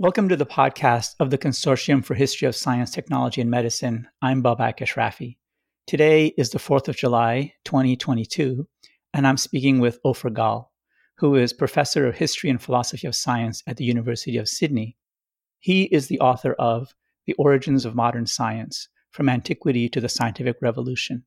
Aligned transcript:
Welcome 0.00 0.28
to 0.28 0.36
the 0.36 0.46
podcast 0.46 1.16
of 1.18 1.30
the 1.30 1.38
Consortium 1.38 2.04
for 2.04 2.14
History 2.14 2.46
of 2.46 2.54
Science, 2.54 2.92
Technology, 2.92 3.40
and 3.40 3.50
Medicine. 3.50 4.06
I'm 4.22 4.44
Babak 4.44 4.78
Ashrafi. 4.78 5.38
Today 5.88 6.26
is 6.38 6.50
the 6.50 6.60
4th 6.60 6.86
of 6.86 6.96
July, 6.96 7.54
2022, 7.64 8.68
and 9.12 9.26
I'm 9.26 9.36
speaking 9.36 9.80
with 9.80 9.98
Ofer 10.04 10.30
Gal, 10.30 10.70
who 11.16 11.34
is 11.34 11.52
Professor 11.52 12.06
of 12.06 12.14
History 12.14 12.48
and 12.48 12.62
Philosophy 12.62 13.08
of 13.08 13.16
Science 13.16 13.64
at 13.66 13.76
the 13.76 13.82
University 13.82 14.36
of 14.36 14.48
Sydney. 14.48 14.96
He 15.58 15.86
is 15.86 16.06
the 16.06 16.20
author 16.20 16.52
of 16.52 16.94
The 17.26 17.34
Origins 17.34 17.84
of 17.84 17.96
Modern 17.96 18.26
Science 18.26 18.88
From 19.10 19.28
Antiquity 19.28 19.88
to 19.88 20.00
the 20.00 20.08
Scientific 20.08 20.58
Revolution. 20.62 21.24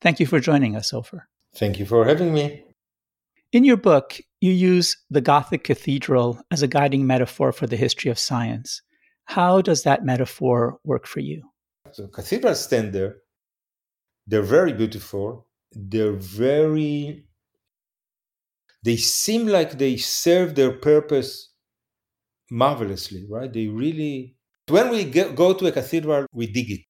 Thank 0.00 0.18
you 0.18 0.26
for 0.26 0.40
joining 0.40 0.74
us, 0.74 0.92
Ofer. 0.92 1.28
Thank 1.54 1.78
you 1.78 1.86
for 1.86 2.04
having 2.04 2.34
me. 2.34 2.64
In 3.52 3.62
your 3.62 3.76
book, 3.76 4.18
you 4.46 4.52
use 4.52 4.96
the 5.10 5.20
Gothic 5.20 5.64
cathedral 5.64 6.40
as 6.50 6.62
a 6.62 6.68
guiding 6.68 7.06
metaphor 7.06 7.52
for 7.52 7.66
the 7.66 7.76
history 7.76 8.10
of 8.10 8.18
science. 8.18 8.82
How 9.24 9.60
does 9.60 9.82
that 9.82 10.04
metaphor 10.04 10.78
work 10.84 11.06
for 11.06 11.20
you? 11.20 11.42
So, 11.92 12.06
cathedrals 12.06 12.62
stand 12.62 12.92
there. 12.92 13.16
They're 14.26 14.42
very 14.58 14.72
beautiful. 14.72 15.46
They're 15.72 16.12
very. 16.12 17.24
They 18.82 18.96
seem 18.96 19.46
like 19.46 19.78
they 19.78 19.96
serve 19.96 20.54
their 20.54 20.72
purpose 20.72 21.52
marvelously, 22.50 23.26
right? 23.28 23.52
They 23.52 23.66
really. 23.66 24.36
When 24.68 24.90
we 24.90 25.04
get, 25.04 25.36
go 25.36 25.54
to 25.54 25.66
a 25.66 25.72
cathedral, 25.72 26.26
we 26.32 26.46
dig 26.46 26.70
it, 26.70 26.80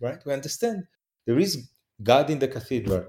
right? 0.00 0.18
We 0.24 0.32
understand 0.32 0.84
there 1.26 1.38
is 1.38 1.68
God 2.02 2.30
in 2.30 2.38
the 2.38 2.48
cathedral. 2.48 3.06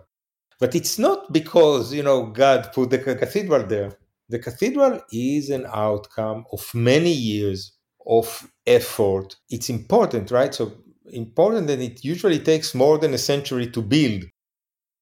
But 0.59 0.75
it's 0.75 0.99
not 0.99 1.31
because, 1.31 1.93
you 1.93 2.03
know, 2.03 2.27
God 2.27 2.71
put 2.73 2.89
the 2.89 2.99
cathedral 2.99 3.63
there. 3.63 3.97
The 4.27 4.39
cathedral 4.39 5.01
is 5.11 5.49
an 5.49 5.65
outcome 5.73 6.45
of 6.51 6.69
many 6.75 7.11
years 7.11 7.71
of 8.05 8.51
effort. 8.67 9.37
It's 9.49 9.69
important, 9.69 10.31
right? 10.31 10.53
So 10.53 10.73
important 11.11 11.67
that 11.67 11.79
it 11.79 12.03
usually 12.03 12.39
takes 12.39 12.75
more 12.75 12.97
than 12.97 13.13
a 13.13 13.17
century 13.17 13.71
to 13.71 13.81
build, 13.81 14.25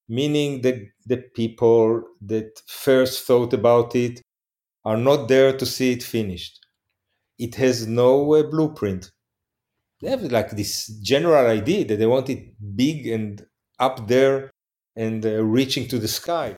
meaning 0.07 0.61
that 0.61 0.75
the 1.05 1.17
people 1.17 2.03
that 2.21 2.61
first 2.67 3.25
thought 3.25 3.53
about 3.53 3.95
it 3.95 4.21
are 4.85 4.97
not 4.97 5.27
there 5.27 5.57
to 5.57 5.65
see 5.65 5.91
it 5.91 6.03
finished. 6.03 6.65
It 7.37 7.55
has 7.55 7.87
no 7.87 8.33
uh, 8.35 8.43
blueprint. 8.43 9.11
They 10.01 10.09
have 10.09 10.23
like 10.23 10.51
this 10.51 10.87
general 11.01 11.47
idea 11.47 11.85
that 11.85 11.97
they 11.97 12.05
want 12.05 12.29
it 12.29 12.53
big 12.75 13.07
and 13.07 13.45
up 13.79 14.07
there 14.07 14.51
and 14.97 15.25
uh, 15.25 15.43
reaching 15.43 15.87
to 15.87 15.99
the 15.99 16.07
sky. 16.07 16.55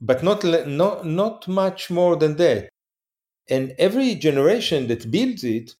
But 0.00 0.22
not, 0.22 0.44
not 0.44 1.06
not 1.06 1.48
much 1.48 1.90
more 1.90 2.16
than 2.16 2.36
that. 2.36 2.68
And 3.48 3.74
every 3.78 4.14
generation 4.14 4.88
that 4.88 5.10
builds 5.10 5.42
it 5.42 5.74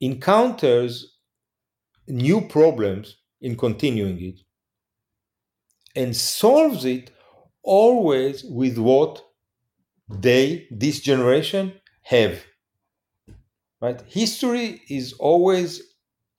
encounters 0.00 1.16
new 2.06 2.40
problems 2.42 3.16
in 3.40 3.56
continuing 3.56 4.22
it 4.22 4.40
and 5.96 6.14
solves 6.14 6.84
it 6.84 7.10
always 7.62 8.44
with 8.44 8.78
what 8.78 9.24
they 10.08 10.66
this 10.70 11.00
generation 11.00 11.72
have. 12.02 12.40
Right? 13.80 14.00
History 14.08 14.82
is 14.88 15.12
always 15.14 15.82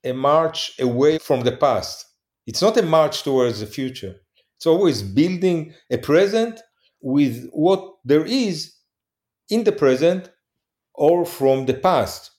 a 0.03 0.13
march 0.13 0.73
away 0.79 1.17
from 1.17 1.41
the 1.41 1.55
past. 1.55 2.05
It's 2.47 2.61
not 2.61 2.77
a 2.77 2.81
march 2.81 3.23
towards 3.23 3.59
the 3.59 3.65
future 3.65 4.15
it's 4.59 4.67
always 4.67 5.01
building 5.01 5.73
a 5.89 5.97
present 5.97 6.59
with 6.99 7.49
what 7.53 7.95
there 8.03 8.25
is 8.25 8.73
in 9.49 9.63
the 9.63 9.71
present 9.71 10.29
or 10.95 11.25
from 11.25 11.65
the 11.65 11.75
past. 11.75 12.31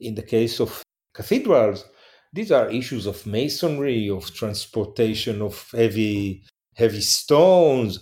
In 0.00 0.16
the 0.16 0.24
case 0.24 0.58
of 0.58 0.82
cathedrals, 1.14 1.84
these 2.32 2.50
are 2.50 2.68
issues 2.68 3.06
of 3.06 3.24
masonry, 3.26 4.10
of 4.10 4.34
transportation 4.34 5.40
of 5.40 5.70
heavy, 5.70 6.42
heavy 6.74 7.00
stones, 7.00 8.00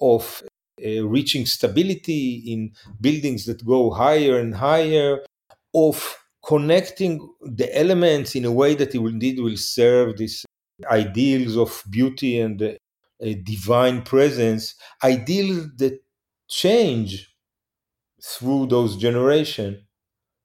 of 0.00 0.42
uh, 0.82 1.06
reaching 1.06 1.44
stability 1.44 2.44
in 2.46 2.72
buildings 2.98 3.44
that 3.44 3.62
go 3.66 3.90
higher 3.90 4.38
and 4.38 4.54
higher, 4.54 5.18
of 5.74 6.16
connecting 6.42 7.28
the 7.42 7.68
elements 7.78 8.34
in 8.34 8.46
a 8.46 8.52
way 8.52 8.74
that 8.74 8.94
it 8.94 8.98
will, 8.98 9.10
indeed 9.10 9.38
will 9.38 9.58
serve 9.58 10.16
these 10.16 10.46
ideals 10.90 11.58
of 11.58 11.84
beauty 11.90 12.40
and 12.40 12.78
a 13.22 13.34
divine 13.34 14.02
presence, 14.02 14.74
ideals 15.02 15.68
that 15.76 15.98
change 16.48 17.34
through 18.22 18.66
those 18.66 18.96
generations, 18.96 19.78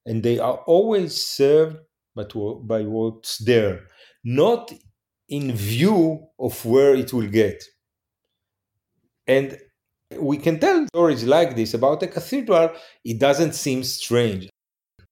and 0.06 0.24
they 0.24 0.40
are 0.40 0.58
always 0.66 1.22
served 1.22 1.78
but 2.16 2.34
by 2.68 2.82
what's 2.82 3.38
there, 3.38 3.82
not 4.24 4.74
in 5.30 5.52
view 5.54 6.26
of 6.40 6.66
where 6.66 6.96
it 6.96 7.14
will 7.14 7.28
get. 7.28 7.64
And 9.28 9.58
we 10.20 10.38
can 10.38 10.60
tell 10.60 10.88
stories 10.88 11.24
like 11.26 11.56
this 11.56 11.74
about 11.76 12.02
a 12.02 12.08
cathedral, 12.08 12.72
it 13.06 13.20
doesn't 13.20 13.54
seem 13.54 13.84
strange. 13.84 14.50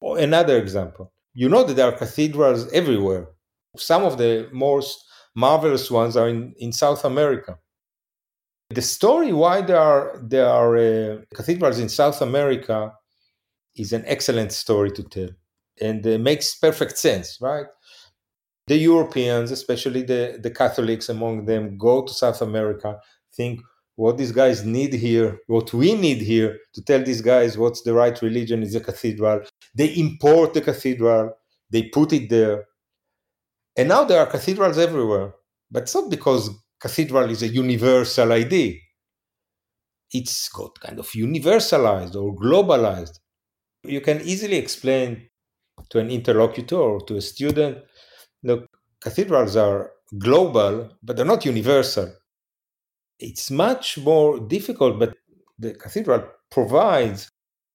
Another 0.01 0.57
example, 0.57 1.11
you 1.33 1.47
know 1.49 1.63
that 1.63 1.75
there 1.75 1.87
are 1.87 1.97
cathedrals 1.97 2.71
everywhere. 2.71 3.27
Some 3.77 4.03
of 4.03 4.17
the 4.17 4.49
most 4.51 5.04
marvelous 5.35 5.91
ones 5.91 6.15
are 6.17 6.29
in, 6.29 6.53
in 6.57 6.71
South 6.71 7.05
America. 7.05 7.57
The 8.69 8.81
story 8.81 9.31
why 9.31 9.61
there 9.61 9.79
are 9.79 10.19
there 10.23 10.49
are 10.49 10.75
uh, 10.75 11.17
cathedrals 11.35 11.79
in 11.79 11.89
South 11.89 12.21
America 12.21 12.93
is 13.75 13.93
an 13.93 14.03
excellent 14.07 14.51
story 14.51 14.91
to 14.91 15.03
tell, 15.03 15.29
and 15.79 16.05
uh, 16.07 16.17
makes 16.17 16.55
perfect 16.55 16.97
sense, 16.97 17.37
right? 17.41 17.67
The 18.67 18.77
Europeans, 18.77 19.51
especially 19.51 20.01
the, 20.01 20.39
the 20.41 20.49
Catholics 20.49 21.09
among 21.09 21.45
them, 21.45 21.77
go 21.77 22.01
to 22.01 22.11
South 22.11 22.41
America, 22.41 22.97
think 23.35 23.61
what 23.95 24.17
these 24.17 24.31
guys 24.31 24.65
need 24.65 24.93
here, 24.93 25.39
what 25.45 25.71
we 25.73 25.93
need 25.93 26.17
here 26.17 26.57
to 26.73 26.81
tell 26.81 27.03
these 27.03 27.21
guys 27.21 27.57
what's 27.57 27.83
the 27.83 27.93
right 27.93 28.19
religion 28.21 28.63
is 28.63 28.73
a 28.73 28.79
cathedral. 28.79 29.41
They 29.75 29.87
import 29.87 30.55
the 30.55 30.61
cathedral, 30.61 31.37
they 31.69 31.83
put 31.83 32.11
it 32.13 32.29
there, 32.29 32.65
and 33.77 33.89
now 33.89 34.03
there 34.03 34.19
are 34.19 34.25
cathedrals 34.25 34.77
everywhere. 34.77 35.33
But 35.69 35.83
it's 35.83 35.95
not 35.95 36.09
because 36.09 36.49
cathedral 36.79 37.29
is 37.29 37.43
a 37.43 37.47
universal 37.47 38.31
idea. 38.31 38.75
It's 40.11 40.47
got 40.49 40.79
kind 40.79 40.99
of 40.99 41.07
universalized 41.09 42.15
or 42.15 42.35
globalized. 42.35 43.19
You 43.83 44.01
can 44.01 44.21
easily 44.21 44.57
explain 44.57 45.27
to 45.89 45.99
an 45.99 46.09
interlocutor 46.09 46.77
or 46.77 47.01
to 47.01 47.17
a 47.17 47.21
student 47.21 47.79
look, 48.43 48.67
cathedrals 49.01 49.55
are 49.55 49.91
global, 50.17 50.91
but 51.03 51.17
they're 51.17 51.25
not 51.25 51.45
universal. 51.45 52.13
It's 53.19 53.49
much 53.49 53.97
more 53.97 54.39
difficult, 54.39 54.99
but 54.99 55.15
the 55.57 55.73
cathedral 55.73 56.23
provides 56.51 57.29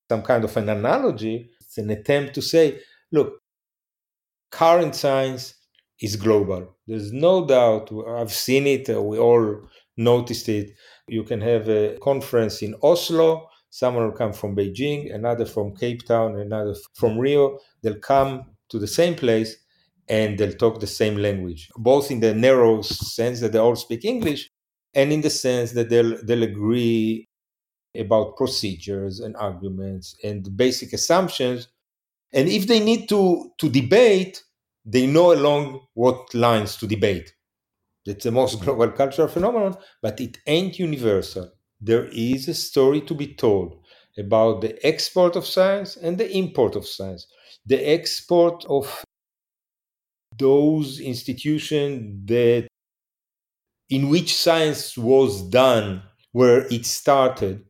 some 0.09 0.23
kind 0.23 0.45
of 0.45 0.57
an 0.57 0.69
analogy. 0.69 1.51
It's 1.61 1.79
an 1.79 1.91
attempt 1.91 2.35
to 2.35 2.43
say, 2.43 2.81
look, 3.13 3.39
current 4.51 4.95
science 4.95 5.55
is 6.01 6.17
global. 6.17 6.77
There's 6.87 7.13
no 7.13 7.47
doubt. 7.47 7.91
I've 8.09 8.33
seen 8.33 8.67
it. 8.67 8.89
Uh, 8.89 9.03
we 9.03 9.19
all 9.19 9.69
noticed 9.97 10.49
it. 10.49 10.73
You 11.09 11.25
can 11.25 11.41
have 11.41 11.69
a 11.69 11.99
conference 12.03 12.63
in 12.63 12.75
Oslo. 12.83 13.49
Someone 13.71 14.05
will 14.05 14.17
come 14.17 14.33
from 14.33 14.57
Beijing, 14.57 15.15
another 15.15 15.47
from 15.47 15.77
Cape 15.77 16.05
Town, 16.05 16.39
another 16.39 16.75
from 16.95 17.19
Rio. 17.19 17.59
They'll 17.83 17.99
come 17.99 18.45
to 18.71 18.79
the 18.79 18.87
same 18.87 19.15
place 19.15 19.57
and 20.09 20.37
they'll 20.37 20.55
talk 20.55 20.81
the 20.81 20.87
same 20.89 21.17
language, 21.17 21.69
both 21.77 22.11
in 22.11 22.19
the 22.19 22.35
narrow 22.35 22.83
sense 22.83 23.41
that 23.41 23.53
they 23.53 23.59
all 23.59 23.77
speak 23.77 24.05
English 24.05 24.51
and 24.95 25.13
in 25.13 25.21
the 25.21 25.31
sense 25.31 25.71
that 25.73 25.89
they'll, 25.89 26.19
they'll 26.25 26.43
agree 26.43 27.29
about 27.97 28.37
procedures 28.37 29.21
and 29.21 29.37
arguments 29.37 30.17
and 30.25 30.57
basic 30.57 30.93
assumptions. 30.93 31.69
And 32.33 32.49
if 32.49 32.67
they 32.67 32.81
need 32.81 33.09
to, 33.09 33.51
to 33.59 33.69
debate, 33.69 34.43
they 34.85 35.07
know 35.07 35.33
along 35.33 35.87
what 35.95 36.35
lines 36.35 36.77
to 36.77 36.87
debate. 36.87 37.33
It's 38.07 38.25
the 38.25 38.31
most 38.31 38.59
mm. 38.59 38.65
global 38.65 38.91
cultural 38.91 39.29
phenomenon, 39.29 39.77
but 40.03 40.21
it 40.21 40.39
ain't 40.47 40.79
universal. 40.79 41.51
There 41.81 42.07
is 42.07 42.49
a 42.49 42.55
story 42.55 43.01
to 43.03 43.15
be 43.15 43.35
told 43.35 43.77
about 44.19 44.61
the 44.61 44.85
export 44.87 45.37
of 45.37 45.47
science 45.47 45.97
and 45.97 46.19
the 46.19 46.31
import 46.37 46.77
of 46.77 46.87
science. 46.87 47.27
The 47.67 47.79
export 47.79 48.65
of 48.69 49.05
those 50.39 51.01
institutions 51.01 52.27
that 52.27 52.67
in 53.91 54.09
which 54.09 54.35
science 54.35 54.97
was 54.97 55.43
done, 55.43 56.03
where 56.33 56.67
it 56.73 56.87
started. 56.87 57.65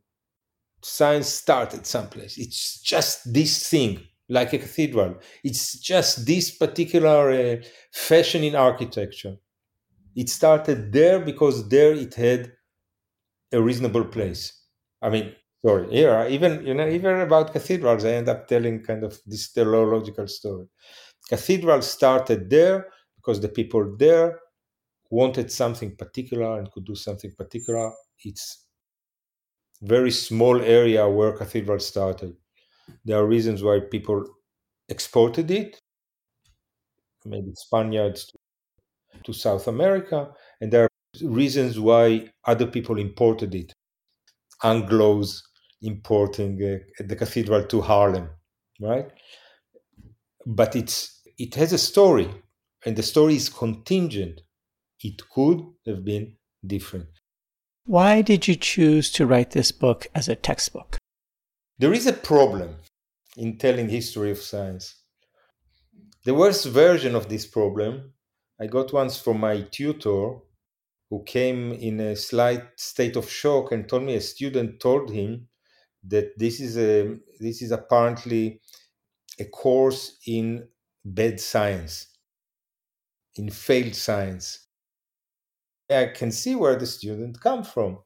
Science 0.83 1.29
started 1.29 1.87
someplace. 1.87 2.39
It's 2.39 2.81
just 2.81 3.33
this 3.33 3.69
thing 3.69 4.07
like 4.31 4.55
a 4.55 4.59
cathedral. 4.59 5.17
It's 5.45 5.81
just 5.81 6.27
this 6.27 6.53
particular 6.53 7.33
uh, 7.33 7.57
fashion 7.93 8.45
in 8.45 8.57
architecture. 8.57 9.37
It 10.17 10.29
started 10.31 10.93
there 10.93 11.21
because 11.21 11.69
there 11.69 11.93
it 11.95 12.15
had 12.15 12.53
a 13.53 13.61
reasonable 13.61 14.05
place. 14.05 14.43
I 15.03 15.11
mean, 15.11 15.35
sorry, 15.65 15.89
Here, 15.91 16.27
even 16.31 16.67
you 16.67 16.75
know, 16.75 16.89
even 16.89 17.21
about 17.21 17.53
cathedrals, 17.53 18.05
I 18.05 18.13
end 18.13 18.29
up 18.29 18.49
telling 18.49 18.83
kind 18.83 19.05
of 19.05 19.19
this 19.27 19.49
theological 19.49 20.27
story. 20.29 20.67
Cathedral 21.29 21.83
started 21.83 22.51
there 22.51 22.89
because 23.17 23.41
the 23.41 23.49
people 23.49 23.97
there 23.99 24.41
wanted 25.11 25.53
something 25.53 25.97
particular 25.97 26.59
and 26.59 26.71
could 26.73 26.87
do 26.87 26.97
something 26.97 27.33
particular. 27.39 27.93
It's 28.25 28.67
very 29.83 30.11
small 30.11 30.63
area 30.63 31.07
where 31.07 31.33
cathedral 31.37 31.79
started. 31.81 32.35
There 33.05 33.19
are 33.19 33.27
reasons 33.27 33.63
why 33.63 33.81
people 33.81 34.25
exported 34.89 35.51
it, 35.51 35.81
maybe 37.25 37.53
Spaniards 37.55 38.33
to, 39.25 39.33
South 39.33 39.69
America, 39.69 40.31
and 40.61 40.73
there 40.73 40.85
are 40.85 40.89
reasons 41.23 41.79
why 41.79 42.29
other 42.47 42.67
people 42.67 42.99
imported 42.99 43.55
it. 43.55 43.73
Anglos 44.63 45.41
importing 45.83 46.63
uh, 46.63 47.05
the 47.07 47.17
cathedral 47.17 47.65
to 47.65 47.81
Haarlem, 47.81 48.29
right? 48.81 49.09
But 50.47 50.77
it's 50.77 51.23
it 51.39 51.55
has 51.55 51.73
a 51.73 51.79
story, 51.79 52.29
and 52.85 52.97
the 52.97 53.03
story 53.03 53.37
is 53.37 53.49
contingent. 53.49 54.43
It 55.03 55.23
could 55.35 55.63
have 55.87 56.05
been 56.05 56.37
different. 56.67 57.09
Why 57.87 58.21
did 58.21 58.47
you 58.47 58.57
choose 58.57 59.11
to 59.13 59.27
write 59.27 59.53
this 59.53 59.73
book 59.73 60.07
as 60.15 60.29
a 60.29 60.37
textbook? 60.37 60.99
There 61.81 61.95
is 61.95 62.07
a 62.07 62.13
problem 62.13 62.77
in 63.39 63.57
telling 63.57 63.89
history 63.89 64.31
of 64.31 64.37
science. 64.37 64.97
The 66.27 66.35
worst 66.35 66.67
version 66.67 67.15
of 67.15 67.31
this 67.31 67.47
problem 67.47 68.13
I 68.61 68.67
got 68.67 68.93
once 68.93 69.19
from 69.19 69.41
my 69.41 69.63
tutor 69.63 70.41
who 71.09 71.25
came 71.25 71.73
in 71.73 71.99
a 72.01 72.17
slight 72.17 72.65
state 72.77 73.17
of 73.17 73.31
shock 73.31 73.73
and 73.73 73.89
told 73.89 74.03
me 74.03 74.15
a 74.15 74.21
student 74.21 74.79
told 74.79 75.11
him 75.11 75.49
that 76.07 76.39
this 76.39 76.61
is 76.61 76.77
a 76.77 77.17
this 77.39 77.63
is 77.63 77.71
apparently 77.71 78.61
a 79.39 79.47
course 79.47 80.19
in 80.27 80.69
bad 81.03 81.41
science 81.41 82.09
in 83.37 83.49
failed 83.49 83.95
science 83.95 84.67
i 85.91 86.05
can 86.15 86.31
see 86.31 86.55
where 86.55 86.77
the 86.77 86.87
student 86.87 87.41
come 87.41 87.65
from 87.65 87.99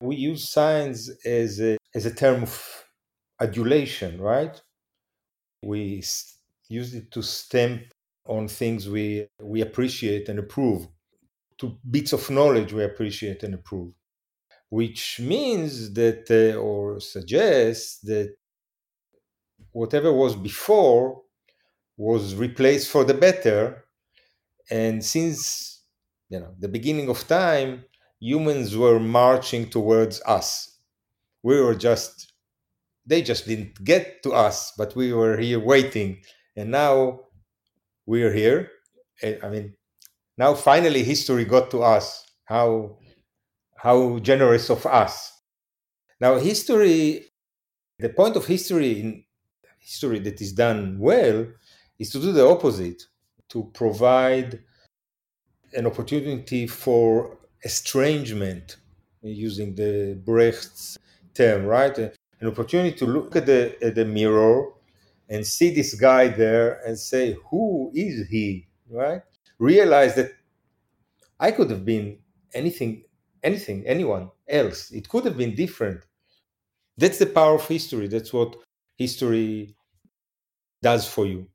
we 0.00 0.16
use 0.16 0.48
science 0.48 1.10
as 1.24 1.60
a, 1.60 1.76
as 1.94 2.06
a 2.06 2.14
term 2.14 2.42
of 2.42 2.79
adulation 3.40 4.20
right? 4.20 4.60
We 5.62 6.02
use 6.68 6.94
it 6.94 7.10
to 7.12 7.22
stamp 7.22 7.82
on 8.26 8.48
things 8.48 8.88
we 8.88 9.28
we 9.40 9.60
appreciate 9.62 10.28
and 10.28 10.38
approve. 10.38 10.88
To 11.58 11.78
bits 11.90 12.12
of 12.12 12.30
knowledge 12.30 12.72
we 12.72 12.84
appreciate 12.84 13.42
and 13.42 13.54
approve. 13.54 13.92
Which 14.70 15.20
means 15.20 15.92
that 15.94 16.30
uh, 16.30 16.58
or 16.58 17.00
suggests 17.00 18.00
that 18.02 18.34
whatever 19.72 20.12
was 20.12 20.36
before 20.36 21.22
was 21.96 22.34
replaced 22.34 22.90
for 22.90 23.04
the 23.04 23.14
better. 23.14 23.84
And 24.70 25.04
since 25.04 25.84
you 26.28 26.40
know 26.40 26.54
the 26.58 26.68
beginning 26.68 27.08
of 27.08 27.26
time 27.26 27.84
humans 28.20 28.76
were 28.76 29.00
marching 29.00 29.68
towards 29.68 30.20
us. 30.26 30.78
We 31.42 31.60
were 31.60 31.74
just 31.74 32.29
they 33.06 33.22
just 33.22 33.46
didn't 33.46 33.82
get 33.84 34.22
to 34.22 34.32
us 34.32 34.72
but 34.76 34.94
we 34.94 35.12
were 35.12 35.36
here 35.36 35.60
waiting. 35.60 36.22
And 36.56 36.70
now 36.70 37.20
we're 38.06 38.32
here. 38.32 38.70
I 39.22 39.48
mean 39.48 39.74
now 40.38 40.54
finally 40.54 41.02
history 41.04 41.44
got 41.44 41.70
to 41.70 41.82
us. 41.82 42.26
How 42.44 42.98
how 43.76 44.18
generous 44.18 44.70
of 44.70 44.84
us. 44.86 45.32
Now 46.20 46.36
history 46.36 47.26
the 47.98 48.08
point 48.08 48.36
of 48.36 48.46
history 48.46 49.00
in 49.00 49.24
history 49.78 50.18
that 50.20 50.40
is 50.40 50.52
done 50.52 50.98
well 50.98 51.46
is 51.98 52.10
to 52.10 52.20
do 52.20 52.32
the 52.32 52.46
opposite 52.46 53.02
to 53.50 53.70
provide 53.74 54.60
an 55.74 55.86
opportunity 55.86 56.66
for 56.66 57.38
estrangement 57.64 58.76
using 59.22 59.74
the 59.74 60.18
brecht's 60.24 60.98
term 61.34 61.64
right 61.64 62.14
an 62.40 62.48
opportunity 62.48 62.96
to 62.96 63.06
look 63.06 63.36
at 63.36 63.46
the 63.46 63.76
at 63.82 63.94
the 63.94 64.04
mirror 64.04 64.72
and 65.28 65.46
see 65.46 65.72
this 65.72 65.94
guy 65.94 66.28
there 66.28 66.80
and 66.86 66.98
say 66.98 67.36
who 67.50 67.90
is 67.94 68.28
he? 68.28 68.66
Right? 68.88 69.22
Realize 69.58 70.14
that 70.16 70.32
i 71.38 71.50
could 71.50 71.70
have 71.70 71.84
been 71.84 72.18
anything 72.54 73.04
anything 73.42 73.86
anyone 73.86 74.30
else. 74.48 74.90
It 74.90 75.08
could 75.08 75.24
have 75.24 75.36
been 75.36 75.54
different. 75.54 76.00
That's 76.96 77.18
the 77.18 77.26
power 77.26 77.54
of 77.54 77.66
history. 77.66 78.08
That's 78.08 78.32
what 78.32 78.56
history 78.96 79.74
does 80.82 81.06
for 81.06 81.26
you. 81.26 81.48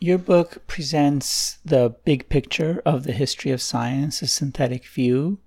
Your 0.00 0.18
book 0.18 0.66
presents 0.66 1.58
the 1.64 1.96
big 2.04 2.28
picture 2.28 2.82
of 2.84 3.04
the 3.04 3.12
history 3.12 3.50
of 3.52 3.62
science 3.62 4.22
a 4.22 4.26
synthetic 4.26 4.86
view 4.86 5.38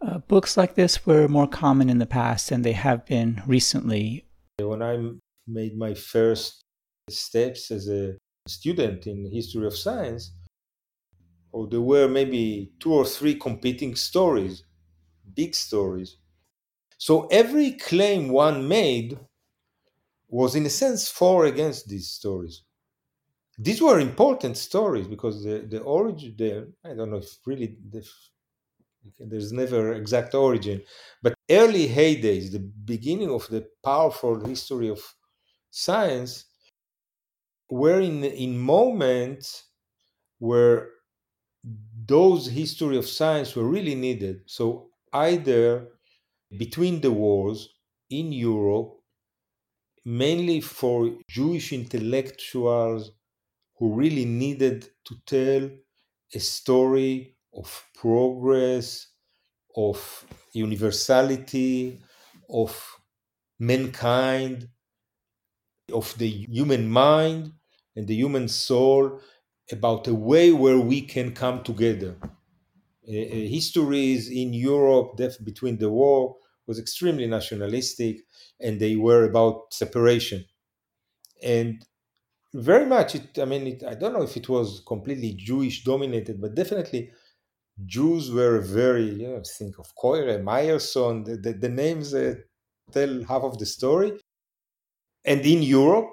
uh, 0.00 0.18
books 0.18 0.56
like 0.56 0.74
this 0.74 1.06
were 1.06 1.28
more 1.28 1.46
common 1.46 1.90
in 1.90 1.98
the 1.98 2.06
past 2.06 2.50
than 2.50 2.62
they 2.62 2.72
have 2.72 3.04
been 3.06 3.42
recently. 3.46 4.26
When 4.58 4.82
i 4.82 4.96
made 5.46 5.78
my 5.78 5.94
first 5.94 6.62
steps 7.08 7.70
as 7.70 7.88
a 7.88 8.16
student 8.46 9.06
in 9.06 9.30
history 9.32 9.66
of 9.66 9.76
science 9.76 10.32
or 11.52 11.66
there 11.66 11.80
were 11.80 12.06
maybe 12.06 12.72
two 12.80 12.92
or 12.92 13.04
three 13.04 13.34
competing 13.34 13.94
stories 13.94 14.64
big 15.34 15.54
stories. 15.54 16.16
So 16.98 17.26
every 17.26 17.72
claim 17.72 18.28
one 18.28 18.68
made 18.68 19.18
was 20.28 20.54
in 20.54 20.66
a 20.66 20.70
sense 20.70 21.08
for 21.08 21.46
against 21.46 21.88
these 21.88 22.08
stories. 22.10 22.62
These 23.58 23.80
were 23.82 23.98
important 24.00 24.56
stories 24.56 25.06
because 25.06 25.42
the, 25.44 25.66
the 25.68 25.80
origin 25.80 26.34
the 26.38 26.72
i 26.84 26.94
don't 26.94 27.10
know 27.10 27.22
if 27.26 27.30
really 27.44 27.76
the, 27.90 28.02
there's 29.18 29.52
never 29.52 29.92
exact 29.92 30.34
origin 30.34 30.82
but 31.22 31.34
early 31.50 31.88
heydays 31.88 32.52
the 32.52 32.60
beginning 32.84 33.30
of 33.30 33.46
the 33.48 33.66
powerful 33.84 34.44
history 34.46 34.88
of 34.88 35.00
science 35.70 36.46
were 37.70 38.00
in 38.00 38.24
in 38.24 38.58
moments 38.58 39.70
where 40.38 40.90
those 42.06 42.46
history 42.48 42.96
of 42.96 43.06
science 43.06 43.54
were 43.56 43.68
really 43.68 43.94
needed. 43.94 44.42
So 44.46 44.90
either 45.12 45.88
between 46.58 47.00
the 47.02 47.12
wars 47.12 47.68
in 48.10 48.32
europe 48.32 49.00
mainly 50.04 50.60
for 50.60 51.16
jewish 51.28 51.72
intellectuals 51.72 53.12
who 53.78 53.94
really 53.94 54.24
needed 54.26 54.90
to 55.06 55.14
tell 55.26 55.70
a 56.34 56.40
story 56.40 57.37
of 57.58 57.84
progress 57.94 59.08
of 59.76 60.26
universality 60.54 62.00
of 62.50 63.00
mankind 63.58 64.68
of 65.92 66.16
the 66.18 66.28
human 66.28 66.88
mind 66.88 67.52
and 67.96 68.06
the 68.06 68.14
human 68.14 68.48
soul 68.48 69.20
about 69.72 70.06
a 70.06 70.14
way 70.14 70.52
where 70.52 70.78
we 70.78 71.00
can 71.02 71.32
come 71.34 71.62
together. 71.62 72.16
Uh, 73.08 73.12
histories 73.56 74.30
in 74.30 74.52
Europe 74.52 75.18
between 75.44 75.78
the 75.78 75.90
war 75.90 76.36
was 76.66 76.78
extremely 76.78 77.26
nationalistic 77.26 78.18
and 78.60 78.80
they 78.80 78.96
were 78.96 79.24
about 79.24 79.72
separation. 79.72 80.44
And 81.42 81.84
very 82.54 82.86
much, 82.86 83.14
it, 83.16 83.38
I 83.38 83.44
mean, 83.44 83.66
it, 83.66 83.84
I 83.84 83.94
don't 83.94 84.14
know 84.14 84.22
if 84.22 84.36
it 84.36 84.48
was 84.48 84.82
completely 84.86 85.34
Jewish 85.34 85.84
dominated, 85.84 86.40
but 86.40 86.54
definitely 86.54 87.12
Jews 87.86 88.30
were 88.30 88.60
very, 88.60 89.08
you 89.10 89.28
know, 89.28 89.42
think 89.58 89.78
of 89.78 89.94
Koyré, 89.94 90.42
Meyerson, 90.42 91.24
the, 91.24 91.36
the, 91.36 91.52
the 91.52 91.68
names 91.68 92.14
uh, 92.14 92.34
tell 92.90 93.22
half 93.24 93.42
of 93.42 93.58
the 93.58 93.66
story. 93.66 94.12
And 95.24 95.40
in 95.42 95.62
Europe, 95.62 96.10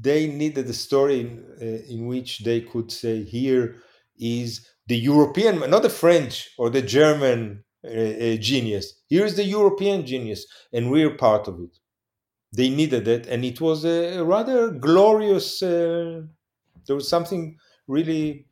they 0.00 0.26
needed 0.26 0.66
a 0.68 0.72
story 0.72 1.20
in, 1.20 1.44
uh, 1.60 1.92
in 1.92 2.06
which 2.06 2.40
they 2.40 2.60
could 2.60 2.90
say, 2.90 3.22
here 3.22 3.76
is 4.18 4.68
the 4.86 4.96
European, 4.96 5.58
not 5.70 5.82
the 5.82 5.88
French 5.88 6.50
or 6.58 6.70
the 6.70 6.82
German 6.82 7.64
uh, 7.84 7.88
uh, 7.88 8.36
genius. 8.36 8.94
Here 9.06 9.24
is 9.24 9.36
the 9.36 9.44
European 9.44 10.04
genius, 10.04 10.46
and 10.72 10.90
we're 10.90 11.16
part 11.16 11.48
of 11.48 11.60
it. 11.60 11.78
They 12.54 12.68
needed 12.68 13.08
it, 13.08 13.26
and 13.28 13.44
it 13.44 13.60
was 13.60 13.84
a 13.84 14.22
rather 14.22 14.70
glorious. 14.70 15.62
Uh, 15.62 16.22
there 16.86 16.96
was 16.96 17.08
something 17.08 17.56
really 17.86 18.46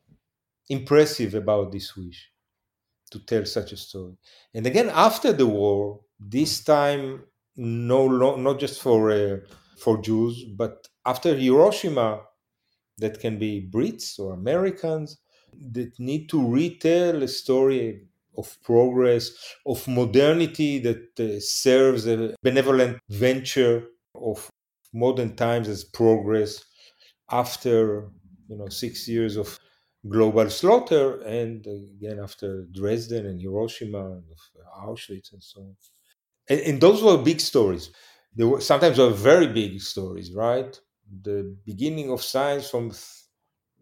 impressive 0.71 1.35
about 1.35 1.73
this 1.73 1.95
wish 1.97 2.31
to 3.11 3.19
tell 3.19 3.45
such 3.45 3.73
a 3.73 3.77
story. 3.77 4.15
And 4.55 4.67
again, 4.67 4.91
after 4.95 5.33
the 5.33 5.47
war, 5.47 6.01
this 6.19 6.65
time, 6.65 7.25
no, 7.57 8.07
not 8.37 8.59
just 8.59 8.81
for 8.81 9.11
uh, 9.11 9.39
for 9.79 10.01
Jews, 10.01 10.45
but 10.57 10.87
after 11.05 11.35
Hiroshima, 11.35 12.21
that 12.99 13.21
can 13.21 13.39
be 13.39 13.69
Brits 13.71 14.19
or 14.19 14.33
Americans 14.33 15.19
that 15.73 15.99
need 15.99 16.29
to 16.29 16.47
retell 16.47 17.23
a 17.23 17.29
story 17.29 18.07
of 18.37 18.57
progress, 18.63 19.33
of 19.67 19.87
modernity 19.89 20.79
that 20.79 21.19
uh, 21.19 21.41
serves 21.41 22.07
a 22.07 22.35
benevolent 22.43 22.99
venture 23.09 23.85
of 24.15 24.49
modern 24.93 25.35
times 25.35 25.69
as 25.69 25.85
progress 25.85 26.65
after 27.31 28.09
you 28.49 28.57
know 28.57 28.69
six 28.69 29.09
years 29.09 29.37
of 29.37 29.59
global 30.09 30.49
slaughter 30.51 31.21
and 31.23 31.67
again 31.67 32.19
after 32.21 32.65
Dresden 32.73 33.27
and 33.27 33.41
Hiroshima 33.41 34.13
and 34.13 34.25
Auschwitz 34.87 35.33
and 35.33 35.43
so 35.43 35.61
on. 35.61 35.77
And, 36.49 36.61
and 36.61 36.81
those 36.81 37.03
were 37.03 37.19
big 37.19 37.41
stories. 37.41 37.91
They 38.35 38.45
were 38.45 38.61
sometimes 38.61 38.99
were 38.99 39.11
very 39.11 39.49
big 39.49 39.81
stories, 39.81 40.33
right? 40.33 40.79
The 41.23 41.57
beginning 41.67 42.11
of 42.11 42.23
science 42.23 42.71
from 42.71 42.93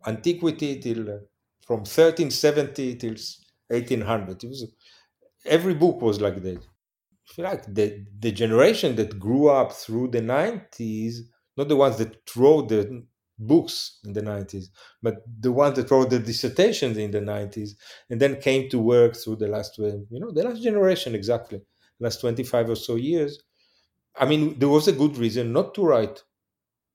antiquity 0.07 0.81
till 0.81 1.09
uh, 1.11 1.19
from 1.67 1.81
1370 1.81 2.97
till 2.97 3.17
1800. 3.71 4.43
It 4.45 4.49
was 4.49 4.67
every 5.47 5.75
book 5.75 6.01
was 6.01 6.21
like 6.21 6.43
that. 6.43 6.63
If 7.29 7.39
you 7.39 7.45
like 7.45 7.65
the 7.75 8.07
the 8.19 8.33
generation 8.33 8.97
that 8.97 9.19
grew 9.19 9.49
up 9.49 9.73
through 9.73 10.09
the 10.11 10.23
90s, 10.23 11.15
not 11.57 11.69
the 11.69 11.77
ones 11.77 11.99
that 11.99 12.19
wrote 12.37 12.69
the 12.69 13.07
books 13.39 13.99
in 14.05 14.13
the 14.13 14.23
90s, 14.23 14.71
but 15.03 15.23
the 15.41 15.53
ones 15.53 15.77
that 15.77 15.91
wrote 15.91 16.11
the 16.11 16.19
dissertations 16.19 16.97
in 16.97 17.11
the 17.11 17.21
90s, 17.21 17.71
and 18.11 18.21
then 18.21 18.41
came 18.41 18.69
to 18.71 18.79
work 18.79 19.17
through 19.17 19.37
the 19.37 19.49
last, 19.49 19.79
you 19.79 20.07
know, 20.11 20.31
the 20.33 20.43
last 20.43 20.63
generation 20.63 21.15
exactly, 21.15 21.61
last 22.01 22.21
25 22.21 22.71
or 22.71 22.77
so 22.77 22.97
years. 22.97 23.43
I 24.17 24.27
mean, 24.27 24.59
there 24.59 24.69
was 24.69 24.89
a 24.89 24.93
good 24.93 25.17
reason 25.17 25.53
not 25.53 25.75
to 25.75 25.85
write 25.85 26.23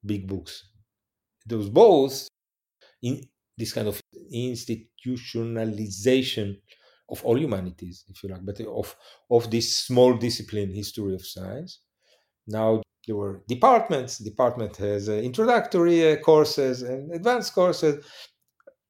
big 0.05 0.27
books. 0.27 0.67
There 1.45 1.57
was 1.57 1.69
both 1.69 2.27
in 3.01 3.21
this 3.57 3.73
kind 3.73 3.87
of 3.87 3.99
institutionalization 4.33 6.57
of 7.09 7.23
all 7.23 7.39
humanities, 7.39 8.05
if 8.09 8.23
you 8.23 8.29
like, 8.29 8.45
but 8.45 8.59
of, 8.61 8.95
of 9.29 9.51
this 9.51 9.77
small 9.77 10.15
discipline, 10.15 10.73
history 10.73 11.13
of 11.13 11.25
science. 11.25 11.79
Now, 12.47 12.81
there 13.05 13.15
were 13.15 13.43
departments. 13.47 14.17
Department 14.17 14.77
has 14.77 15.09
uh, 15.09 15.13
introductory 15.13 16.11
uh, 16.13 16.17
courses 16.17 16.81
and 16.81 17.11
advanced 17.11 17.53
courses, 17.53 18.05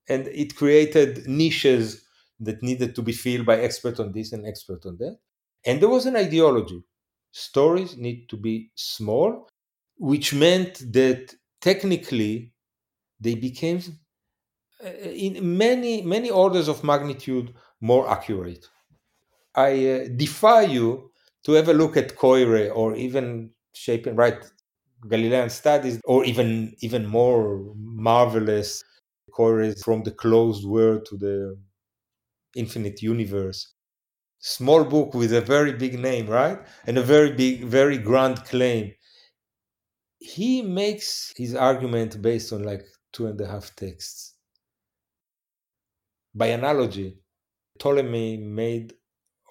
and 0.07 0.27
it 0.27 0.55
created 0.55 1.27
niches 1.27 2.05
that 2.39 2.61
needed 2.61 2.95
to 2.95 3.01
be 3.01 3.11
filled 3.11 3.45
by 3.45 3.59
expert 3.59 3.99
on 3.99 4.11
this 4.11 4.33
and 4.33 4.45
expert 4.45 4.85
on 4.85 4.97
that. 4.97 5.17
And 5.65 5.81
there 5.81 5.89
was 5.89 6.05
an 6.05 6.15
ideology: 6.15 6.83
stories 7.31 7.97
need 7.97 8.29
to 8.29 8.37
be 8.37 8.71
small, 8.75 9.49
which 9.97 10.33
meant 10.33 10.93
that 10.93 11.33
technically 11.61 12.53
they 13.19 13.35
became 13.35 13.81
uh, 14.83 14.89
in 14.89 15.57
many 15.57 16.01
many 16.01 16.29
orders 16.29 16.67
of 16.67 16.83
magnitude 16.83 17.53
more 17.81 18.09
accurate. 18.09 18.65
I 19.55 19.87
uh, 19.87 20.07
defy 20.15 20.63
you 20.63 21.11
to 21.45 21.53
have 21.53 21.69
a 21.69 21.73
look 21.73 21.95
at 21.97 22.15
Koyré 22.15 22.71
or 22.75 22.95
even 22.95 23.51
shaping 23.73 24.15
right 24.15 24.43
Galilean 25.09 25.49
studies, 25.49 25.99
or 26.05 26.23
even 26.25 26.75
even 26.81 27.05
more 27.05 27.73
marvelous 27.75 28.83
Koyré's 29.31 29.83
from 29.83 30.03
the 30.03 30.11
closed 30.11 30.65
world 30.65 31.05
to 31.07 31.17
the 31.17 31.57
infinite 32.55 33.01
universe. 33.01 33.73
Small 34.39 34.83
book 34.83 35.13
with 35.13 35.33
a 35.33 35.41
very 35.41 35.73
big 35.73 35.99
name, 35.99 36.27
right? 36.27 36.59
And 36.85 36.97
a 36.97 37.01
very 37.03 37.31
big, 37.33 37.65
very 37.65 37.97
grand 37.97 38.43
claim. 38.45 38.93
He 40.19 40.61
makes 40.61 41.33
his 41.37 41.53
argument 41.55 42.21
based 42.21 42.51
on 42.53 42.63
like 42.63 42.83
two 43.11 43.27
and 43.27 43.39
a 43.41 43.47
half 43.47 43.75
texts. 43.75 44.35
By 46.35 46.47
analogy, 46.47 47.17
Ptolemy 47.79 48.37
made 48.37 48.93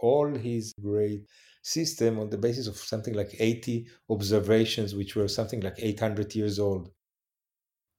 all 0.01 0.35
his 0.35 0.73
great 0.81 1.25
system 1.63 2.19
on 2.19 2.29
the 2.29 2.37
basis 2.37 2.67
of 2.67 2.77
something 2.77 3.15
like 3.15 3.35
80 3.39 3.87
observations, 4.11 4.95
which 4.95 5.17
were 5.17 5.29
something 5.29 5.61
like 5.61 5.77
800 5.79 6.35
years 6.35 6.59
old. 6.59 6.91